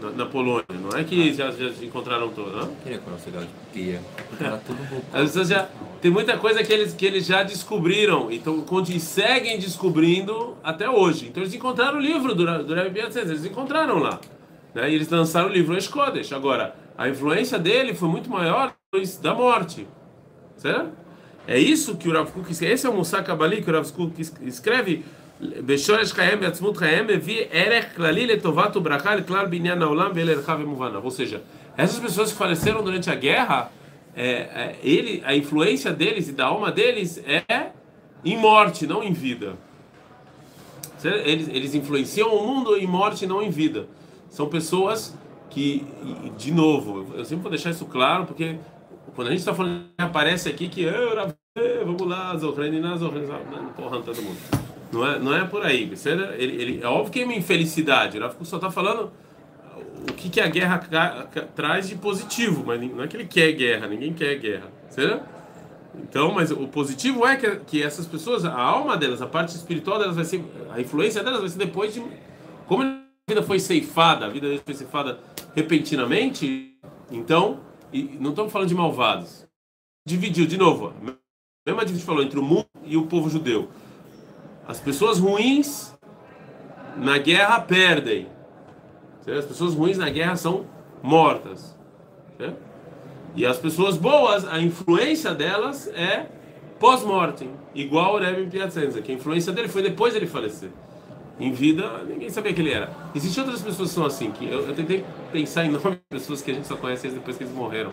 na, 0.00 0.10
na 0.10 0.26
Polônia. 0.26 0.64
Não 0.70 0.98
é 0.98 1.04
que 1.04 1.32
já, 1.32 1.50
já 1.50 1.68
encontraram 1.84 2.30
todas, 2.30 2.54
não? 2.54 2.74
Queria 2.82 2.98
que 2.98 3.06
eu 3.06 3.12
não 3.12 3.18
sei 3.18 3.32
de 3.32 3.38
tudo 4.58 4.78
pessoas 5.32 5.48
já 5.48 5.68
tem 6.00 6.10
muita 6.10 6.36
coisa 6.38 6.62
que 6.64 6.72
eles 6.72 6.94
que 6.94 7.04
eles 7.06 7.26
já 7.26 7.42
descobriram, 7.42 8.30
então 8.32 8.60
conti- 8.62 8.98
seguem 8.98 9.58
descobrindo 9.58 10.56
até 10.64 10.88
hoje. 10.88 11.26
Então 11.28 11.42
eles 11.42 11.54
encontraram 11.54 11.98
o 11.98 12.00
livro 12.00 12.34
do 12.34 12.64
do 12.64 12.74
Rebbe 12.74 13.00
eles 13.00 13.44
encontraram 13.44 13.98
lá, 13.98 14.18
né? 14.74 14.90
E 14.90 14.94
eles 14.94 15.08
lançaram 15.08 15.48
o 15.48 15.52
livro 15.52 15.76
Escodes. 15.76 16.32
Agora, 16.32 16.74
a 17.00 17.08
influência 17.08 17.58
dele 17.58 17.94
foi 17.94 18.10
muito 18.10 18.28
maior 18.28 18.74
da 19.22 19.34
morte. 19.34 19.88
Certo? 20.58 20.90
É 21.48 21.58
isso 21.58 21.96
que 21.96 22.06
o 22.06 22.12
Rav 22.12 22.30
Kuk 22.30 22.52
escreve. 22.52 22.74
Esse 22.74 22.86
é 22.86 22.90
o 22.90 22.92
Musa 22.94 23.22
Kabali 23.22 23.62
que 23.62 23.70
o 23.70 23.72
Rav 23.72 23.90
Kuk 23.90 24.20
escreve. 24.42 25.02
Olam 29.88 30.12
Ou 31.02 31.10
seja, 31.10 31.42
essas 31.74 31.98
pessoas 31.98 32.32
que 32.32 32.36
faleceram 32.36 32.84
durante 32.84 33.08
a 33.08 33.14
guerra, 33.14 33.72
é, 34.14 34.26
é, 34.26 34.76
ele, 34.82 35.22
a 35.24 35.34
influência 35.34 35.94
deles 35.94 36.28
e 36.28 36.32
da 36.32 36.48
alma 36.48 36.70
deles 36.70 37.16
é 37.26 37.70
em 38.22 38.36
morte, 38.36 38.86
não 38.86 39.02
em 39.02 39.14
vida. 39.14 39.56
Eles, 41.02 41.48
eles 41.48 41.74
influenciam 41.74 42.28
o 42.34 42.46
mundo 42.46 42.76
em 42.76 42.86
morte, 42.86 43.26
não 43.26 43.42
em 43.42 43.48
vida. 43.48 43.88
São 44.28 44.50
pessoas 44.50 45.18
que, 45.50 45.84
de 46.38 46.52
novo, 46.52 47.14
eu 47.14 47.24
sempre 47.24 47.42
vou 47.42 47.50
deixar 47.50 47.70
isso 47.70 47.84
claro, 47.86 48.24
porque 48.24 48.56
quando 49.14 49.28
a 49.28 49.30
gente 49.30 49.40
está 49.40 49.52
falando, 49.52 49.84
aparece 49.98 50.48
aqui 50.48 50.68
que 50.68 50.88
"Ah, 50.88 51.14
Rav, 51.14 51.32
eh, 51.58 51.82
vamos 51.84 52.06
lá, 52.06 52.36
Zohreniná, 52.36 52.96
Zohreniná, 52.96 53.38
porra, 53.76 54.00
todo 54.00 54.22
mundo. 54.22 54.38
Não 54.92 55.06
é, 55.06 55.18
não 55.18 55.34
é 55.36 55.44
por 55.44 55.64
aí. 55.64 55.94
certo? 55.96 56.32
Ele, 56.34 56.62
ele, 56.62 56.80
é 56.82 56.86
óbvio 56.86 57.12
que 57.12 57.20
é 57.20 57.24
uma 57.24 57.34
infelicidade. 57.34 58.18
Rav 58.18 58.34
só 58.42 58.56
está 58.56 58.70
falando 58.70 59.12
o 60.08 60.12
que, 60.14 60.28
que 60.28 60.40
a 60.40 60.46
guerra 60.48 60.78
traz 61.54 61.88
de 61.88 61.96
positivo, 61.96 62.64
mas 62.66 62.80
não 62.80 63.02
é 63.02 63.08
que 63.08 63.16
ele 63.16 63.26
quer 63.26 63.52
guerra, 63.52 63.86
ninguém 63.86 64.12
quer 64.12 64.36
guerra. 64.38 64.68
Certo? 64.88 65.22
Então, 65.94 66.32
mas 66.32 66.50
o 66.50 66.68
positivo 66.68 67.26
é 67.26 67.36
que, 67.36 67.56
que 67.66 67.82
essas 67.82 68.06
pessoas, 68.06 68.44
a 68.44 68.54
alma 68.54 68.96
delas, 68.96 69.20
a 69.20 69.26
parte 69.26 69.54
espiritual 69.54 69.98
delas 69.98 70.16
vai 70.16 70.24
ser, 70.24 70.44
a 70.72 70.80
influência 70.80 71.22
delas 71.22 71.40
vai 71.40 71.48
ser 71.48 71.58
depois 71.58 71.92
de. 71.92 72.02
Como 72.66 72.82
a 72.82 73.00
vida 73.28 73.42
foi 73.42 73.58
ceifada, 73.58 74.26
a 74.26 74.28
vida 74.28 74.46
foi 74.64 74.74
ceifada 74.74 75.18
repentinamente, 75.54 76.78
então, 77.10 77.60
e 77.92 78.02
não 78.20 78.30
estamos 78.30 78.52
falando 78.52 78.68
de 78.68 78.74
malvados. 78.74 79.46
Dividiu, 80.06 80.46
de 80.46 80.56
novo, 80.56 80.88
a 80.88 81.14
mesma 81.66 81.84
divisão 81.84 82.06
falou 82.06 82.22
entre 82.22 82.38
o 82.38 82.42
mundo 82.42 82.66
e 82.84 82.96
o 82.96 83.06
povo 83.06 83.28
judeu. 83.28 83.68
As 84.66 84.80
pessoas 84.80 85.18
ruins 85.18 85.94
na 86.96 87.18
guerra 87.18 87.60
perdem. 87.60 88.28
As 89.26 89.44
pessoas 89.44 89.74
ruins 89.74 89.98
na 89.98 90.08
guerra 90.08 90.36
são 90.36 90.66
mortas. 91.02 91.76
E 93.34 93.44
as 93.44 93.58
pessoas 93.58 93.96
boas, 93.96 94.46
a 94.46 94.60
influência 94.60 95.34
delas 95.34 95.88
é 95.88 96.26
pós-mortem, 96.78 97.50
igual 97.74 98.14
o 98.14 98.18
Rebbe 98.18 98.50
Piacenza, 98.50 99.02
que 99.02 99.12
a 99.12 99.14
influência 99.14 99.52
dele 99.52 99.68
foi 99.68 99.82
depois 99.82 100.14
dele 100.14 100.26
falecer. 100.26 100.70
Em 101.40 101.50
vida, 101.52 102.04
ninguém 102.06 102.28
sabia 102.28 102.52
que 102.52 102.60
ele 102.60 102.70
era. 102.72 102.90
Existem 103.14 103.42
outras 103.42 103.62
pessoas 103.62 103.88
que 103.88 103.94
são 103.94 104.04
assim, 104.04 104.30
que 104.30 104.46
eu, 104.46 104.60
eu 104.66 104.74
tentei 104.74 105.04
pensar 105.32 105.64
em 105.64 105.70
nomes 105.72 105.92
de 105.98 106.00
pessoas 106.10 106.42
que 106.42 106.50
a 106.50 106.54
gente 106.54 106.66
só 106.66 106.76
conhece 106.76 107.08
depois 107.08 107.36
que 107.38 107.44
eles 107.44 107.54
morreram, 107.54 107.92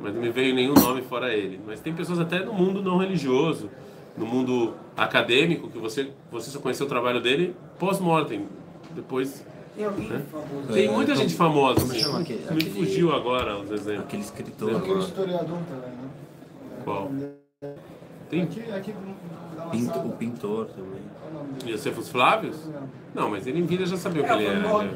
mas 0.00 0.14
não 0.14 0.20
me 0.20 0.28
veio 0.28 0.54
nenhum 0.54 0.74
nome 0.74 1.00
fora 1.02 1.32
ele. 1.34 1.58
Mas 1.66 1.80
tem 1.80 1.94
pessoas 1.94 2.18
até 2.20 2.40
no 2.44 2.52
mundo 2.52 2.82
não 2.82 2.98
religioso, 2.98 3.70
no 4.16 4.26
mundo 4.26 4.74
acadêmico, 4.96 5.68
que 5.70 5.78
você, 5.78 6.10
você 6.30 6.50
só 6.50 6.58
conheceu 6.60 6.84
o 6.84 6.88
trabalho 6.88 7.20
dele 7.22 7.54
pós-mortem. 7.78 8.46
Depois. 8.90 9.44
Tem 9.76 9.84
alguém 9.86 10.08
Né? 10.08 10.22
Tem 10.72 10.86
É, 10.88 10.90
muita 10.90 11.12
como- 11.12 11.22
gente 11.22 11.36
famosa. 11.36 11.80
como 11.80 11.92
assim. 11.92 12.00
chama 12.00 12.20
aquele- 12.20 12.40
Me 12.40 12.46
aquele- 12.46 12.70
fugiu 12.70 13.14
agora 13.14 13.56
os 13.58 13.70
exemplos. 13.70 14.04
Aquele 14.04 14.22
escritor 14.22 14.76
aquele 14.76 14.98
historiador 14.98 15.58
também, 15.68 15.90
né? 15.90 16.08
Qual? 16.84 17.10
Tem 18.30 18.42
Aqui, 18.42 18.60
aqui 18.72 18.94
Pinto- 19.70 19.98
o 19.98 20.12
pintor 20.12 20.66
também. 20.66 21.00
Dele? 21.58 21.72
Josefos 21.72 22.08
Flávios? 22.08 22.56
Não, 23.14 23.28
mas 23.30 23.46
ele 23.46 23.58
em 23.60 23.66
vida 23.66 23.84
já 23.86 23.96
sabia 23.96 24.22
o 24.22 24.24
que 24.24 24.30
É, 24.30 24.34
ele 24.36 24.46
era. 24.46 24.58
Né? 24.60 24.90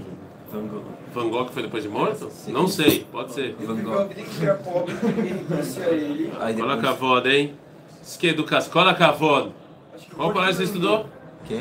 Van 0.53 0.66
Gogh. 0.66 0.83
Van 1.14 1.29
Gogh 1.31 1.49
foi 1.49 1.62
depois 1.62 1.83
de 1.83 1.88
morto? 1.88 2.29
Não 2.49 2.66
sei, 2.68 3.07
pode 3.11 3.33
ser. 3.33 3.55
Van 3.61 3.77
Gogh. 3.83 3.99
a 4.01 4.05
vida 4.05 4.21
inteira 4.21 4.55
pobre, 4.57 4.95
ninguém 5.14 5.45
conhecia 5.45 5.85
ele. 5.87 6.33
Aí 6.40 6.55
Cola 6.55 6.77
depois... 6.77 6.81
cavod, 6.99 7.29
hein? 7.29 7.55
Diz 8.03 8.16
que 8.16 8.27
educação. 8.29 8.73
Cola 8.73 8.95
cavod. 8.95 9.53
Acho 9.95 10.07
que 10.07 10.14
Qual 10.14 10.33
colégio 10.33 10.55
você 10.57 10.64
estudou? 10.64 11.07
Qual? 11.47 11.61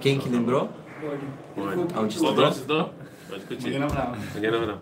Quem 0.00 0.18
que 0.18 0.28
lembrou? 0.28 0.68
Onde? 1.56 2.14
Estudou? 2.14 2.34
você 2.46 2.60
estudou? 2.60 2.90
Pode 3.28 3.40
discutir. 3.40 3.78
Ninguém 4.34 4.50
não, 4.50 4.66
não. 4.66 4.78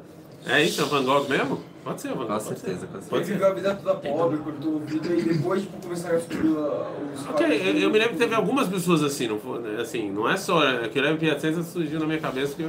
É 0.46 0.62
isso, 0.62 0.80
é 0.80 0.85
o 0.85 0.87
Van 0.88 1.04
Gogh 1.04 1.28
mesmo? 1.28 1.61
Pode 1.82 2.00
ser 2.00 2.12
o 2.12 2.16
Van 2.16 2.26
Gogh. 2.26 2.38
Com 2.38 2.44
pode 2.44 2.60
ser. 2.60 2.66
certeza, 2.66 2.86
com 2.86 3.00
certeza. 3.00 3.32
viveu 3.32 3.46
a 3.46 3.54
vida 3.54 3.74
toda 3.74 3.94
pobre, 3.96 4.38
cortou 4.38 4.74
o 4.76 4.78
vidro 4.80 5.18
e 5.18 5.22
depois 5.22 5.62
tipo, 5.62 5.82
começaram 5.82 6.16
a 6.16 6.18
uh, 6.18 7.14
os 7.14 7.26
Ok, 7.28 7.46
eu, 7.46 7.78
eu 7.78 7.90
me 7.90 7.98
lembro 7.98 8.12
que 8.14 8.18
teve 8.18 8.34
algumas 8.34 8.68
pessoas 8.68 9.02
assim, 9.02 9.28
não 9.28 9.38
foi, 9.38 9.60
né, 9.60 9.80
assim, 9.80 10.10
não 10.10 10.28
é 10.28 10.36
só, 10.36 10.62
é 10.62 10.88
que 10.88 10.98
eu 10.98 11.02
lembro 11.02 11.18
Piacenza 11.18 11.62
surgiu 11.62 11.98
na 11.98 12.06
minha 12.06 12.18
cabeça 12.18 12.54
que 12.54 12.68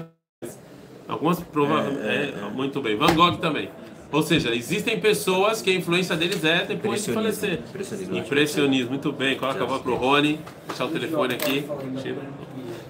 algumas 1.07 1.39
provavelmente, 1.41 2.07
É, 2.07 2.15
é, 2.15 2.33
é, 2.41 2.47
é. 2.47 2.49
muito 2.49 2.81
bem, 2.81 2.95
Van 2.95 3.13
Gogh 3.13 3.37
também. 3.37 3.69
Ou 4.11 4.21
seja, 4.21 4.53
existem 4.53 4.99
pessoas 4.99 5.61
que 5.61 5.69
a 5.69 5.73
influência 5.73 6.17
deles 6.17 6.43
é 6.43 6.65
depois 6.65 7.03
de 7.05 7.13
falecer. 7.13 7.59
impressionismo. 7.69 8.17
Impressionismo, 8.17 8.89
muito 8.89 9.11
bem. 9.13 9.37
Coloca 9.37 9.63
a 9.63 9.65
voz 9.65 9.81
pro 9.81 9.95
Rony, 9.95 10.37
deixar 10.67 10.85
o 10.85 10.89
telefone 10.89 11.35
aqui. 11.35 11.63
Tira. 12.01 12.17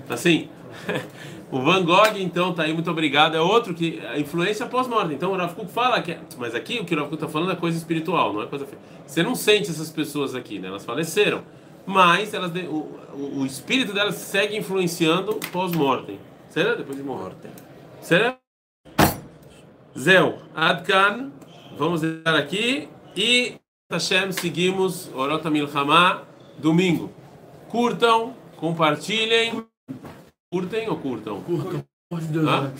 Assim, 0.09 0.49
o 1.51 1.61
Van 1.61 1.83
Gogh, 1.83 2.17
então, 2.17 2.53
tá 2.53 2.63
aí, 2.63 2.73
muito 2.73 2.89
obrigado. 2.89 3.35
É 3.35 3.41
outro 3.41 3.73
que 3.73 3.99
a 4.07 4.17
influência 4.17 4.65
pós-morte. 4.65 5.13
Então, 5.13 5.33
o 5.33 5.35
Rav 5.35 5.53
Kuk 5.53 5.71
fala 5.71 6.01
que. 6.01 6.17
Mas 6.37 6.55
aqui 6.55 6.79
o 6.79 6.85
que 6.85 6.95
o 6.95 6.97
Rav 6.97 7.09
Kuk 7.09 7.21
tá 7.21 7.27
falando 7.27 7.51
é 7.51 7.55
coisa 7.55 7.77
espiritual, 7.77 8.31
não 8.31 8.41
é 8.41 8.47
coisa. 8.47 8.65
Você 9.05 9.21
não 9.21 9.35
sente 9.35 9.69
essas 9.69 9.89
pessoas 9.89 10.33
aqui, 10.33 10.59
né? 10.59 10.69
Elas 10.69 10.85
faleceram. 10.85 11.43
Mas 11.85 12.33
elas, 12.33 12.51
o, 12.69 13.39
o, 13.39 13.45
espírito 13.45 13.91
delas 13.91 14.15
segue 14.15 14.55
influenciando 14.55 15.35
pós-mortem. 15.51 16.19
Será? 16.49 16.75
Depois 16.75 16.97
de 16.97 17.03
morte. 17.03 17.47
Será? 18.01 18.37
Zéu, 19.97 20.37
Adkan, 20.55 21.31
vamos 21.77 21.99
deixar 21.99 22.35
aqui 22.35 22.87
e 23.15 23.55
Hashem 23.91 24.31
seguimos 24.31 25.11
Orota 25.13 25.49
Milhamá 25.49 26.23
domingo. 26.57 27.11
Curtam, 27.67 28.33
compartilhem. 28.55 29.65
Curtem 30.53 30.89
ou 30.89 30.97
curtam? 30.97 31.41
Curtam. 31.43 31.83
Né? 32.11 32.73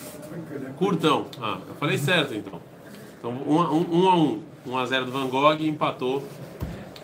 Curtam. 0.78 1.26
Ah, 1.42 1.58
eu 1.66 1.76
falei 1.76 1.98
certo 1.98 2.34
então. 2.34 2.62
Então, 3.18 3.32
um 3.48 3.62
a 3.62 3.72
um, 3.72 3.88
um 3.90 4.10
a 4.10 4.16
um. 4.18 4.44
1 4.68 4.78
a 4.78 4.86
0 4.86 5.06
do 5.06 5.12
Van 5.14 5.28
Gogh 5.28 5.54
empatou 5.62 6.22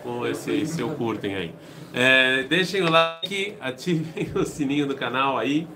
com 0.02 0.26
esse 0.26 0.66
seu 0.66 0.90
curtem 0.90 1.34
aí. 1.34 1.54
É, 1.94 2.42
deixem 2.42 2.82
o 2.82 2.90
like, 2.90 3.54
ativem 3.58 4.30
o 4.36 4.44
sininho 4.44 4.86
do 4.86 4.94
canal 4.94 5.38
aí. 5.38 5.66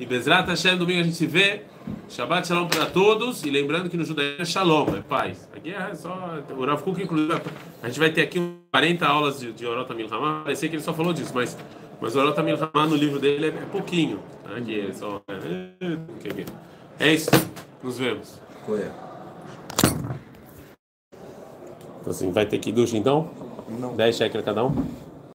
E 0.00 0.06
Bezrat 0.06 0.48
Hashem, 0.48 0.78
domingo 0.78 1.00
a 1.00 1.02
gente 1.02 1.16
se 1.16 1.26
vê. 1.26 1.64
Shabbat 2.08 2.48
Shalom 2.48 2.68
para 2.68 2.86
todos. 2.86 3.44
E 3.44 3.50
lembrando 3.50 3.90
que 3.90 3.98
no 3.98 4.04
judaísmo 4.04 4.42
é 4.42 4.44
Shalom, 4.46 4.96
é 4.96 5.02
paz. 5.02 5.46
Aqui 5.54 5.74
é 5.74 5.94
só. 5.94 6.42
O 6.56 6.64
Rav 6.64 6.82
Kuk, 6.82 7.02
inclusive, 7.02 7.34
a 7.82 7.86
gente 7.86 7.98
vai 7.98 8.10
ter 8.10 8.22
aqui 8.22 8.38
uns 8.38 8.56
40 8.72 9.06
aulas 9.06 9.40
de, 9.40 9.52
de 9.52 9.66
Orota 9.66 9.92
Milhamá. 9.92 10.40
Parecia 10.42 10.70
que 10.70 10.76
ele 10.76 10.82
só 10.82 10.94
falou 10.94 11.12
disso, 11.12 11.32
mas, 11.34 11.56
mas 12.00 12.14
o 12.14 12.20
Orota 12.20 12.42
Milhamá 12.42 12.86
no 12.86 12.94
livro 12.94 13.18
dele 13.18 13.46
é, 13.46 13.48
é 13.48 13.66
pouquinho. 13.72 14.20
Aqui 14.56 14.88
é 14.88 14.92
só. 14.92 15.20
É, 15.28 17.04
é 17.04 17.12
isso. 17.12 17.30
Nos 17.82 17.98
vemos. 17.98 18.40
Coia. 18.64 18.92
Assim, 22.06 22.32
vai 22.32 22.46
ter 22.46 22.58
que 22.58 22.72
ducha 22.72 22.96
então? 22.96 23.30
Não. 23.68 23.94
10 23.94 24.16
shekels 24.16 24.44
cada 24.44 24.64
um? 24.64 25.07